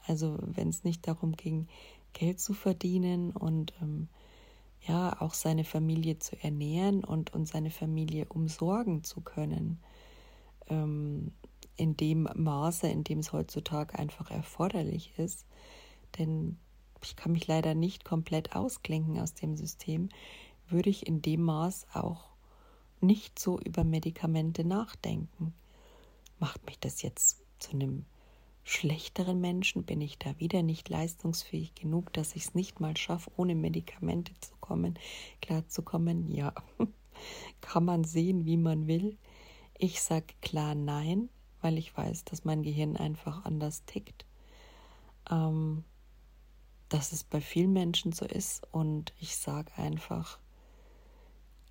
Also 0.07 0.37
wenn 0.41 0.69
es 0.69 0.83
nicht 0.83 1.07
darum 1.07 1.33
ging, 1.33 1.67
Geld 2.13 2.39
zu 2.39 2.53
verdienen 2.53 3.31
und 3.31 3.73
ähm, 3.81 4.07
ja 4.81 5.21
auch 5.21 5.33
seine 5.33 5.63
Familie 5.63 6.17
zu 6.19 6.35
ernähren 6.41 7.03
und, 7.03 7.33
und 7.33 7.47
seine 7.47 7.69
Familie 7.69 8.25
umsorgen 8.25 9.03
zu 9.03 9.21
können, 9.21 9.79
ähm, 10.71 11.33
in 11.75 11.97
dem 11.97 12.27
Maße, 12.33 12.87
in 12.87 13.03
dem 13.03 13.19
es 13.19 13.33
heutzutage 13.33 13.97
einfach 13.97 14.31
erforderlich 14.31 15.13
ist. 15.17 15.45
Denn 16.17 16.57
ich 17.03 17.15
kann 17.15 17.31
mich 17.31 17.47
leider 17.47 17.75
nicht 17.75 18.05
komplett 18.05 18.55
ausklinken 18.55 19.19
aus 19.19 19.33
dem 19.33 19.55
System, 19.55 20.09
würde 20.67 20.89
ich 20.89 21.07
in 21.07 21.21
dem 21.21 21.43
Maß 21.43 21.87
auch 21.93 22.29
nicht 23.01 23.39
so 23.39 23.59
über 23.59 23.83
Medikamente 23.83 24.63
nachdenken. 24.63 25.53
Macht 26.39 26.65
mich 26.65 26.79
das 26.79 27.01
jetzt 27.01 27.41
zu 27.59 27.71
einem 27.71 28.05
schlechteren 28.63 29.41
Menschen? 29.41 29.83
Bin 29.83 30.01
ich 30.01 30.17
da 30.17 30.39
wieder 30.39 30.63
nicht 30.63 30.89
leistungsfähig 30.89 31.73
genug, 31.75 32.13
dass 32.13 32.35
ich 32.35 32.43
es 32.43 32.55
nicht 32.55 32.79
mal 32.79 32.95
schaffe, 32.95 33.31
ohne 33.37 33.55
Medikamente 33.55 34.33
zu 34.39 34.53
kommen, 34.59 34.97
klarzukommen? 35.41 36.31
Ja, 36.31 36.53
kann 37.61 37.85
man 37.85 38.03
sehen, 38.03 38.45
wie 38.45 38.57
man 38.57 38.87
will. 38.87 39.17
Ich 39.83 39.99
sage 40.03 40.35
klar 40.41 40.75
nein, 40.75 41.29
weil 41.59 41.79
ich 41.79 41.97
weiß, 41.97 42.23
dass 42.25 42.45
mein 42.45 42.61
Gehirn 42.61 42.97
einfach 42.97 43.45
anders 43.45 43.83
tickt. 43.85 44.27
Ähm, 45.27 45.83
dass 46.87 47.11
es 47.11 47.23
bei 47.23 47.41
vielen 47.41 47.73
Menschen 47.73 48.11
so 48.11 48.25
ist 48.25 48.61
und 48.71 49.11
ich 49.19 49.35
sage 49.35 49.71
einfach, 49.77 50.37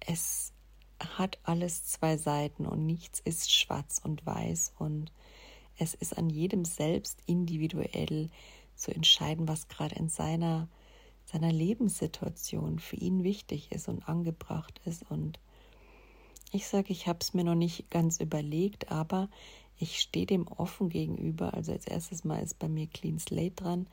es 0.00 0.52
hat 0.98 1.38
alles 1.44 1.84
zwei 1.84 2.16
Seiten 2.16 2.66
und 2.66 2.84
nichts 2.84 3.20
ist 3.20 3.52
schwarz 3.52 4.00
und 4.02 4.26
weiß 4.26 4.72
und 4.76 5.12
es 5.76 5.94
ist 5.94 6.18
an 6.18 6.30
jedem 6.30 6.64
selbst 6.64 7.20
individuell 7.26 8.28
zu 8.74 8.92
entscheiden, 8.92 9.46
was 9.46 9.68
gerade 9.68 9.94
in 9.94 10.08
seiner, 10.08 10.68
seiner 11.26 11.52
Lebenssituation 11.52 12.80
für 12.80 12.96
ihn 12.96 13.22
wichtig 13.22 13.70
ist 13.70 13.88
und 13.88 14.08
angebracht 14.08 14.80
ist 14.84 15.08
und 15.08 15.38
ich 16.52 16.66
sage, 16.66 16.92
ich 16.92 17.06
habe 17.06 17.18
es 17.20 17.34
mir 17.34 17.44
noch 17.44 17.54
nicht 17.54 17.90
ganz 17.90 18.20
überlegt, 18.20 18.90
aber 18.90 19.28
ich 19.78 20.00
stehe 20.00 20.26
dem 20.26 20.46
offen 20.48 20.88
gegenüber. 20.88 21.54
Also 21.54 21.72
als 21.72 21.86
erstes 21.86 22.24
Mal 22.24 22.42
ist 22.42 22.58
bei 22.58 22.68
mir 22.68 22.86
Clean 22.86 23.18
Slate 23.18 23.54
dran, 23.56 23.86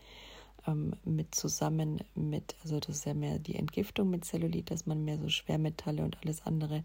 ähm, 0.66 0.96
mit 1.06 1.34
zusammen 1.36 2.02
mit, 2.16 2.56
also 2.64 2.80
das 2.80 2.98
ist 2.98 3.06
ja 3.06 3.14
mehr 3.14 3.40
die 3.40 3.56
Entgiftung 3.56 4.10
mit 4.10 4.26
Zellulit, 4.26 4.72
dass 4.72 4.86
man 4.86 5.06
mehr 5.06 5.18
so 5.18 5.30
Schwermetalle 5.30 6.04
und 6.04 6.18
alles 6.22 6.46
andere 6.46 6.84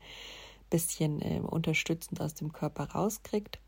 bisschen 0.70 1.20
äh, 1.20 1.40
unterstützend 1.40 2.20
aus 2.20 2.34
dem 2.34 2.52
Körper 2.52 2.84
rauskriegt. 2.92 3.58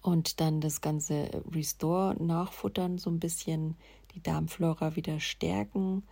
Und 0.00 0.40
dann 0.40 0.60
das 0.60 0.80
ganze 0.80 1.42
Restore 1.52 2.14
nachfuttern, 2.22 2.98
so 2.98 3.10
ein 3.10 3.18
bisschen 3.18 3.76
die 4.14 4.22
Darmflora 4.22 4.94
wieder 4.94 5.18
stärken 5.18 6.04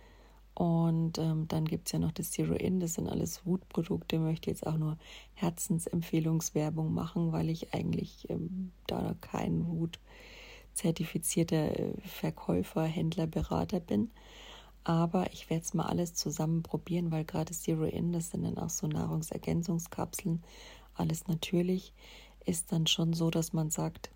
und 0.57 1.19
ähm, 1.19 1.47
dann 1.47 1.65
gibt 1.65 1.87
es 1.87 1.91
ja 1.91 1.99
noch 1.99 2.11
das 2.11 2.31
Zero 2.31 2.55
In, 2.55 2.79
das 2.79 2.95
sind 2.95 3.07
alles 3.07 3.45
Wutprodukte. 3.45 4.15
Ich 4.15 4.21
möchte 4.23 4.49
jetzt 4.49 4.65
auch 4.65 4.77
nur 4.77 4.97
Herzensempfehlungswerbung 5.35 6.91
machen, 6.91 7.31
weil 7.31 7.51
ich 7.51 7.75
eigentlich 7.75 8.27
ähm, 8.31 8.71
da 8.87 9.13
kein 9.21 9.67
Wut-zertifizierter 9.67 11.79
äh, 11.79 11.93
Verkäufer, 12.03 12.85
Händler, 12.85 13.27
Berater 13.27 13.79
bin. 13.79 14.09
Aber 14.83 15.31
ich 15.31 15.47
werde 15.51 15.63
es 15.63 15.75
mal 15.75 15.85
alles 15.85 16.15
zusammen 16.15 16.63
probieren, 16.63 17.11
weil 17.11 17.23
gerade 17.23 17.53
Zero 17.53 17.83
In, 17.83 18.11
das 18.11 18.31
sind 18.31 18.43
dann 18.43 18.57
auch 18.57 18.71
so 18.71 18.87
Nahrungsergänzungskapseln, 18.87 20.43
alles 20.95 21.27
natürlich, 21.27 21.93
ist 22.45 22.71
dann 22.71 22.87
schon 22.87 23.13
so, 23.13 23.29
dass 23.29 23.53
man 23.53 23.69
sagt, 23.69 24.09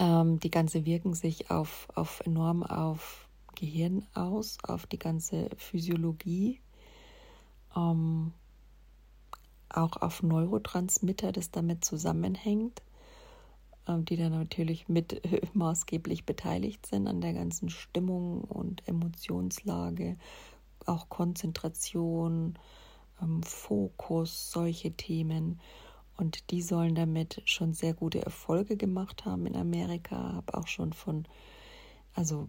ähm, 0.00 0.40
die 0.40 0.50
ganze 0.50 0.84
wirken 0.84 1.14
sich 1.14 1.52
auf, 1.52 1.86
auf 1.94 2.20
enorm 2.26 2.64
auf 2.64 3.25
Gehirn 3.56 4.06
aus, 4.14 4.58
auf 4.62 4.86
die 4.86 4.98
ganze 4.98 5.50
Physiologie, 5.56 6.60
ähm, 7.74 8.32
auch 9.68 9.96
auf 9.96 10.22
Neurotransmitter, 10.22 11.32
das 11.32 11.50
damit 11.50 11.84
zusammenhängt, 11.84 12.82
ähm, 13.88 14.04
die 14.04 14.16
dann 14.16 14.32
natürlich 14.32 14.88
mit 14.88 15.24
äh, 15.24 15.40
maßgeblich 15.52 16.24
beteiligt 16.24 16.86
sind 16.86 17.08
an 17.08 17.20
der 17.20 17.34
ganzen 17.34 17.68
Stimmung 17.70 18.42
und 18.42 18.86
Emotionslage, 18.86 20.16
auch 20.86 21.08
Konzentration, 21.08 22.58
ähm, 23.20 23.42
Fokus, 23.42 24.50
solche 24.52 24.92
Themen. 24.92 25.60
Und 26.16 26.50
die 26.50 26.62
sollen 26.62 26.94
damit 26.94 27.42
schon 27.44 27.74
sehr 27.74 27.92
gute 27.92 28.22
Erfolge 28.22 28.76
gemacht 28.76 29.26
haben 29.26 29.46
in 29.46 29.56
Amerika. 29.56 30.34
Habe 30.34 30.56
auch 30.56 30.66
schon 30.66 30.92
von, 30.94 31.26
also 32.14 32.48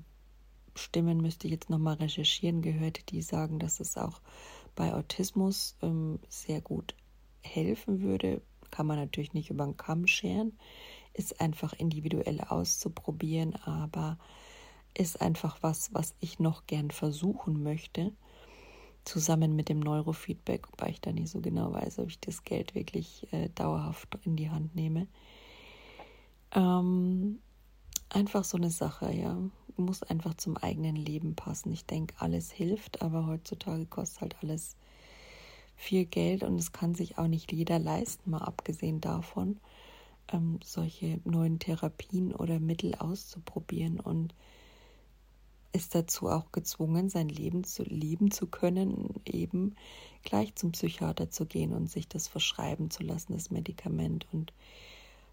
Stimmen 0.78 1.22
müsste 1.22 1.48
ich 1.48 1.54
jetzt 1.54 1.70
nochmal 1.70 1.96
recherchieren, 1.96 2.62
gehört, 2.62 3.12
die 3.12 3.22
sagen, 3.22 3.60
dass 3.60 3.80
es 3.80 3.98
auch 3.98 4.22
bei 4.76 4.94
Autismus 4.94 5.76
ähm, 5.82 6.20
sehr 6.30 6.62
gut 6.62 6.96
helfen 7.42 8.02
würde. 8.02 8.42
Kann 8.72 8.88
man 8.88 8.98
natürlich 8.98 9.34
nicht 9.34 9.50
über 9.50 9.66
den 9.66 9.78
Kamm 9.78 10.08
scheren, 10.08 10.58
ist 11.13 11.42
einfach 11.42 11.74
individuell 11.74 12.42
auszuprobieren, 12.42 13.56
aber 13.56 14.18
ist 14.94 15.22
einfach 15.22 15.58
was, 15.62 15.94
was 15.94 16.16
ich 16.20 16.40
noch 16.40 16.66
gern 16.68 16.92
versuchen 16.92 17.63
möchte, 17.63 18.13
zusammen 19.06 19.56
mit 19.56 19.70
dem 19.70 19.80
Neurofeedback, 19.80 20.72
wobei 20.72 20.90
ich 20.90 21.02
da 21.02 21.12
nicht 21.12 21.30
so 21.30 21.40
genau 21.40 21.72
weiß, 21.74 22.00
ob 22.00 22.10
ich 22.10 22.20
das 22.20 22.44
Geld 22.44 22.76
wirklich 22.76 23.32
äh, 23.32 23.50
dauerhaft 23.50 24.18
in 24.24 24.36
die 24.36 24.50
Hand 24.50 24.76
nehme. 24.76 25.08
Ähm, 26.52 27.40
einfach 28.10 28.43
so 28.43 28.58
eine 28.58 28.70
Sache, 28.72 29.12
ja 29.12 29.38
muss 29.78 30.04
einfach 30.04 30.34
zum 30.36 30.58
eigenen 30.58 30.96
Leben 30.96 31.36
passen. 31.36 31.72
Ich 31.72 31.86
denke, 31.86 32.15
alles 32.20 32.52
hilft, 32.52 33.02
aber 33.02 33.28
heutzutage 33.28 33.86
kostet 33.86 34.22
halt 34.22 34.36
alles 34.41 34.76
viel 35.76 36.06
Geld 36.06 36.43
und 36.43 36.58
es 36.58 36.72
kann 36.72 36.96
sich 36.96 37.17
auch 37.17 37.28
nicht 37.28 37.52
jeder 37.52 37.80
leisten, 37.80 38.32
mal 38.32 38.41
abgesehen 38.41 39.00
davon, 39.00 39.60
ähm, 40.32 40.60
solche 40.63 41.20
neuen 41.24 41.60
Therapien 41.60 42.34
oder 42.34 42.60
Mittel 42.60 42.96
auszuprobieren 42.96 44.00
und 44.00 44.34
ist 45.74 45.93
dazu 45.93 46.30
auch 46.30 46.52
gezwungen, 46.52 47.10
sein 47.10 47.30
Leben 47.30 47.63
zu 47.63 47.84
leben 47.84 48.32
zu 48.32 48.48
können, 48.48 49.13
eben 49.26 49.76
gleich 50.24 50.56
zum 50.56 50.72
Psychiater 50.72 51.30
zu 51.30 51.46
gehen 51.46 51.74
und 51.74 51.88
sich 51.91 52.08
das 52.08 52.28
verschreiben 52.28 52.89
zu 52.89 53.04
lassen, 53.04 53.34
das 53.34 53.52
Medikament. 53.52 54.26
Und 54.32 54.54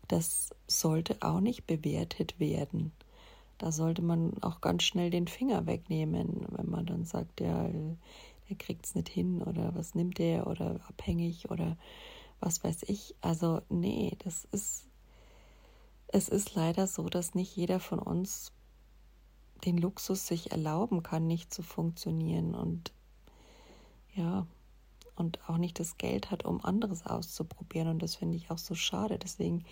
das 0.09 0.51
sollte 0.67 1.17
auch 1.21 1.41
nicht 1.41 1.67
bewertet 1.67 2.39
werden. 2.39 2.93
Da 3.59 3.73
sollte 3.73 4.03
man 4.03 4.35
auch 4.43 4.61
ganz 4.61 4.83
schnell 4.83 5.11
den 5.11 5.29
Finger 5.29 5.67
wegnehmen, 5.67 6.47
wenn 6.51 6.69
man 6.69 6.87
dann 6.87 7.05
sagt, 7.05 7.41
ja, 7.41 7.69
der 8.49 8.57
kriegt 8.57 8.87
es 8.87 8.95
nicht 8.95 9.09
hin 9.09 9.43
oder 9.43 9.75
was 9.75 9.95
nimmt 9.95 10.19
der 10.19 10.47
oder 10.47 10.81
abhängig 10.89 11.51
oder 11.51 11.77
was 12.41 12.63
weiß 12.63 12.85
ich. 12.85 13.15
Also 13.21 13.63
nee, 13.69 14.17
das 14.25 14.47
ist, 14.53 14.89
es 16.09 16.29
ist 16.29 16.55
leider 16.55 16.87
so, 16.87 17.09
dass 17.09 17.35
nicht 17.35 17.57
jeder 17.57 17.81
von 17.81 17.99
uns 17.99 18.53
den 19.65 19.79
Luxus 19.79 20.27
sich 20.27 20.51
erlauben 20.51 21.03
kann, 21.03 21.27
nicht 21.27 21.55
zu 21.55 21.63
funktionieren 21.63 22.55
und 22.55 22.93
ja, 24.15 24.47
und 25.17 25.39
auch 25.49 25.57
nicht 25.57 25.79
das 25.81 25.99
Geld 25.99 26.31
hat, 26.31 26.45
um 26.45 26.65
anderes 26.65 27.07
auszuprobieren. 27.07 27.89
Und 27.89 28.03
das 28.03 28.17
finde 28.17 28.37
ich 28.37 28.51
auch 28.51 28.59
so 28.59 28.75
schade. 28.75 29.19
Deswegen 29.19 29.65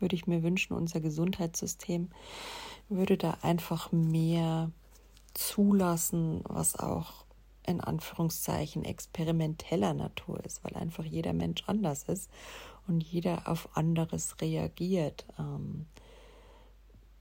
würde 0.00 0.14
ich 0.16 0.26
mir 0.26 0.42
wünschen, 0.42 0.74
unser 0.74 1.00
Gesundheitssystem 1.00 2.08
würde 2.88 3.16
da 3.16 3.38
einfach 3.42 3.92
mehr 3.92 4.70
zulassen, 5.34 6.40
was 6.44 6.78
auch 6.78 7.24
in 7.66 7.80
Anführungszeichen 7.80 8.84
experimenteller 8.84 9.92
Natur 9.92 10.42
ist, 10.44 10.64
weil 10.64 10.74
einfach 10.74 11.04
jeder 11.04 11.34
Mensch 11.34 11.64
anders 11.66 12.04
ist 12.04 12.30
und 12.86 13.02
jeder 13.02 13.46
auf 13.46 13.76
anderes 13.76 14.40
reagiert. 14.40 15.26
Ähm, 15.38 15.86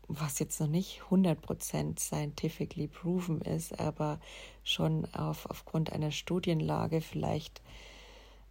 was 0.08 0.40
jetzt 0.40 0.60
noch 0.60 0.68
nicht 0.68 1.02
100% 1.10 2.00
scientifically 2.00 2.88
proven 2.88 3.42
ist, 3.42 3.80
aber 3.80 4.20
schon 4.64 5.06
auf, 5.14 5.46
aufgrund 5.50 5.92
einer 5.92 6.12
Studienlage 6.12 7.02
vielleicht 7.02 7.62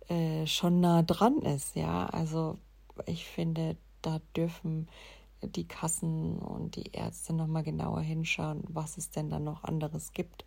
äh, 0.08 0.46
schon 0.46 0.80
nah 0.80 1.02
dran 1.02 1.38
ist. 1.38 1.74
Ja, 1.76 2.06
also 2.06 2.58
ich 3.06 3.26
finde, 3.26 3.76
da 4.02 4.20
dürfen 4.36 4.88
die 5.42 5.66
Kassen 5.66 6.38
und 6.38 6.76
die 6.76 6.92
Ärzte 6.92 7.32
nochmal 7.32 7.62
genauer 7.62 8.00
hinschauen, 8.00 8.62
was 8.68 8.96
es 8.98 9.10
denn 9.10 9.30
da 9.30 9.38
noch 9.38 9.64
anderes 9.64 10.12
gibt, 10.12 10.44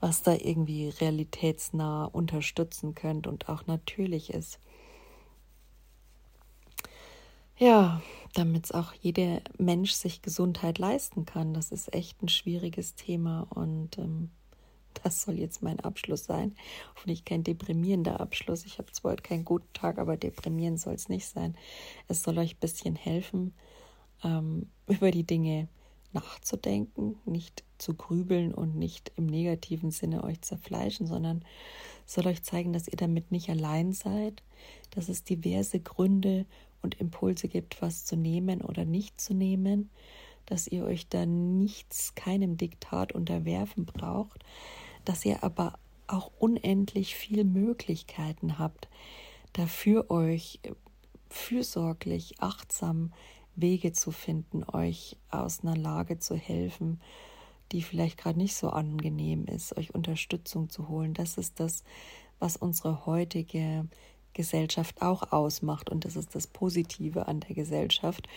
was 0.00 0.22
da 0.22 0.32
irgendwie 0.32 0.88
realitätsnah 0.88 2.04
unterstützen 2.04 2.94
könnte 2.94 3.28
und 3.28 3.48
auch 3.48 3.66
natürlich 3.66 4.32
ist. 4.32 4.58
Ja, 7.58 8.00
damit 8.34 8.66
es 8.66 8.72
auch 8.72 8.92
jeder 8.92 9.40
Mensch 9.58 9.90
sich 9.90 10.22
Gesundheit 10.22 10.78
leisten 10.78 11.24
kann. 11.24 11.54
Das 11.54 11.72
ist 11.72 11.92
echt 11.92 12.22
ein 12.22 12.28
schwieriges 12.28 12.94
Thema 12.94 13.48
und 13.50 13.98
ähm, 13.98 14.30
das 15.02 15.22
soll 15.22 15.34
jetzt 15.34 15.60
mein 15.60 15.80
Abschluss 15.80 16.24
sein. 16.24 16.54
Hoffentlich 16.94 17.24
kein 17.24 17.42
deprimierender 17.42 18.20
Abschluss. 18.20 18.64
Ich 18.64 18.78
habe 18.78 18.92
zwar 18.92 19.12
heute 19.12 19.24
keinen 19.24 19.44
guten 19.44 19.72
Tag, 19.72 19.98
aber 19.98 20.16
deprimierend 20.16 20.80
soll 20.80 20.94
es 20.94 21.08
nicht 21.08 21.26
sein. 21.26 21.56
Es 22.06 22.22
soll 22.22 22.38
euch 22.38 22.54
ein 22.54 22.60
bisschen 22.60 22.94
helfen, 22.94 23.54
ähm, 24.22 24.68
über 24.86 25.10
die 25.10 25.24
Dinge 25.24 25.68
nachzudenken, 26.12 27.16
nicht 27.26 27.64
zu 27.76 27.94
grübeln 27.94 28.54
und 28.54 28.76
nicht 28.76 29.12
im 29.16 29.26
negativen 29.26 29.90
Sinne 29.90 30.24
euch 30.24 30.40
zerfleischen, 30.42 31.06
sondern 31.06 31.44
soll 32.06 32.26
euch 32.28 32.42
zeigen, 32.42 32.72
dass 32.72 32.88
ihr 32.88 32.96
damit 32.96 33.30
nicht 33.30 33.50
allein 33.50 33.92
seid, 33.92 34.42
dass 34.90 35.08
es 35.08 35.24
diverse 35.24 35.80
Gründe 35.80 36.46
und 36.82 37.00
Impulse 37.00 37.48
gibt, 37.48 37.82
was 37.82 38.04
zu 38.04 38.16
nehmen 38.16 38.62
oder 38.62 38.84
nicht 38.84 39.20
zu 39.20 39.34
nehmen, 39.34 39.90
dass 40.46 40.66
ihr 40.66 40.84
euch 40.84 41.08
dann 41.08 41.58
nichts, 41.58 42.14
keinem 42.14 42.56
Diktat 42.56 43.12
unterwerfen 43.12 43.84
braucht, 43.84 44.44
dass 45.04 45.24
ihr 45.24 45.42
aber 45.44 45.78
auch 46.06 46.30
unendlich 46.38 47.14
viel 47.14 47.44
Möglichkeiten 47.44 48.58
habt, 48.58 48.88
dafür 49.52 50.10
euch 50.10 50.60
fürsorglich, 51.28 52.40
achtsam 52.40 53.12
Wege 53.56 53.92
zu 53.92 54.10
finden, 54.10 54.64
euch 54.64 55.16
aus 55.30 55.62
einer 55.62 55.76
Lage 55.76 56.18
zu 56.18 56.36
helfen, 56.36 57.00
die 57.72 57.82
vielleicht 57.82 58.16
gerade 58.16 58.38
nicht 58.38 58.56
so 58.56 58.70
angenehm 58.70 59.44
ist, 59.44 59.76
euch 59.76 59.94
Unterstützung 59.94 60.70
zu 60.70 60.88
holen. 60.88 61.12
Das 61.12 61.36
ist 61.36 61.60
das, 61.60 61.84
was 62.38 62.56
unsere 62.56 63.04
heutige 63.04 63.86
Gesellschaft 64.32 65.02
auch 65.02 65.32
ausmacht. 65.32 65.90
Und 65.90 66.04
das 66.04 66.16
ist 66.16 66.34
das 66.34 66.46
Positive 66.46 67.26
an 67.28 67.40
der 67.40 67.54
Gesellschaft, 67.54 68.28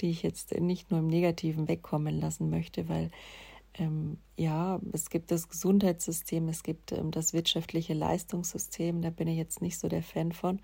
die 0.00 0.10
ich 0.10 0.22
jetzt 0.22 0.58
nicht 0.60 0.90
nur 0.90 1.00
im 1.00 1.08
Negativen 1.08 1.68
wegkommen 1.68 2.20
lassen 2.20 2.50
möchte, 2.50 2.88
weil 2.88 3.10
ähm, 3.74 4.18
ja, 4.36 4.80
es 4.92 5.08
gibt 5.08 5.30
das 5.30 5.48
Gesundheitssystem, 5.48 6.48
es 6.48 6.62
gibt 6.62 6.92
ähm, 6.92 7.10
das 7.10 7.32
wirtschaftliche 7.32 7.94
Leistungssystem, 7.94 9.00
da 9.00 9.10
bin 9.10 9.28
ich 9.28 9.38
jetzt 9.38 9.62
nicht 9.62 9.78
so 9.78 9.88
der 9.88 10.02
Fan 10.02 10.32
von. 10.32 10.60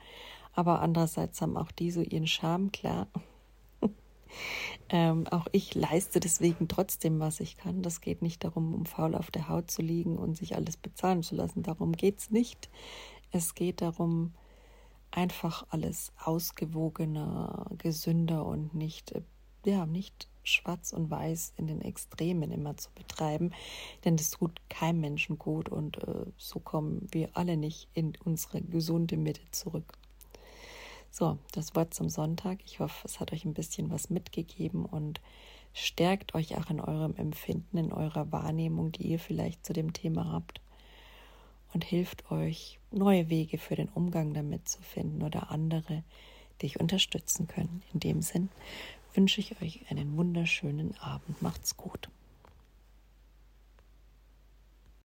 Aber 0.53 0.81
andererseits 0.81 1.41
haben 1.41 1.57
auch 1.57 1.71
die 1.71 1.91
so 1.91 2.03
ihren 2.03 2.27
Charme, 2.27 2.71
klar. 2.73 3.07
ähm, 4.89 5.27
auch 5.29 5.47
ich 5.53 5.75
leiste 5.75 6.21
deswegen 6.21 6.69
trotzdem, 6.69 7.21
was 7.21 7.41
ich 7.41 7.57
kann. 7.57 7.83
Das 7.83 8.01
geht 8.01 8.23
nicht 8.23 8.45
darum, 8.45 8.75
um 8.75 8.85
faul 8.85 9.15
auf 9.15 9.31
der 9.31 9.49
Haut 9.49 9.71
zu 9.71 9.83
liegen 9.83 10.19
und 10.19 10.37
sich 10.37 10.57
alles 10.57 10.77
bezahlen 10.77 11.23
zu 11.23 11.35
lassen. 11.35 11.63
Darum 11.63 11.93
geht 11.93 12.19
es 12.19 12.31
nicht. 12.31 12.69
Es 13.31 13.55
geht 13.55 13.81
darum, 13.81 14.33
einfach 15.11 15.67
alles 15.71 16.13
ausgewogener, 16.23 17.67
gesünder 17.79 18.45
und 18.45 18.75
nicht, 18.75 19.13
äh, 19.13 19.23
ja, 19.65 19.87
nicht 19.87 20.29
schwarz 20.45 20.93
und 20.93 21.11
weiß 21.11 21.55
in 21.57 21.67
den 21.67 21.83
Extremen 21.83 22.51
immer 22.51 22.77
zu 22.77 22.91
betreiben, 22.95 23.53
denn 24.05 24.17
das 24.17 24.31
tut 24.31 24.61
keinem 24.69 25.01
Menschen 25.01 25.39
gut 25.39 25.69
und 25.69 25.99
äh, 25.99 26.27
so 26.37 26.59
kommen 26.59 27.07
wir 27.11 27.31
alle 27.35 27.57
nicht 27.57 27.89
in 27.93 28.15
unsere 28.25 28.63
gesunde 28.63 29.17
Mitte 29.17 29.43
zurück. 29.51 29.99
So, 31.11 31.39
das 31.53 31.75
Wort 31.75 31.95
zum 31.95 32.09
Sonntag. 32.09 32.59
Ich 32.65 32.81
hoffe, 32.81 33.07
es 33.07 33.19
hat 33.19 33.33
euch 33.33 33.45
ein 33.45 33.55
bisschen 33.55 33.91
was 33.91 34.11
mitgegeben 34.11 34.85
und 34.85 35.21
stärkt 35.73 36.35
euch 36.35 36.57
auch 36.57 36.71
in 36.71 36.81
eurem 36.81 37.15
Empfinden, 37.17 37.77
in 37.79 37.93
eurer 37.93 38.31
Wahrnehmung, 38.31 38.93
die 38.93 39.09
ihr 39.09 39.19
vielleicht 39.19 39.65
zu 39.65 39.73
dem 39.73 39.93
Thema 39.93 40.33
habt 40.33 40.61
und 41.73 41.85
hilft 41.85 42.31
euch, 42.31 42.79
neue 42.91 43.29
Wege 43.29 43.59
für 43.59 43.77
den 43.77 43.89
Umgang 43.89 44.35
damit 44.35 44.69
zu 44.69 44.81
finden 44.83 45.23
oder 45.23 45.51
andere, 45.51 46.03
die 46.61 46.67
euch 46.67 46.81
unterstützen 46.81 47.47
können. 47.47 47.83
In 47.93 48.01
dem 48.01 48.23
Sinn 48.23 48.49
wünsche 49.15 49.41
ich 49.41 49.61
euch 49.63 49.81
einen 49.91 50.17
wunderschönen 50.17 50.97
Abend. 50.99 51.43
Macht's 51.43 51.77
gut. 51.77 52.09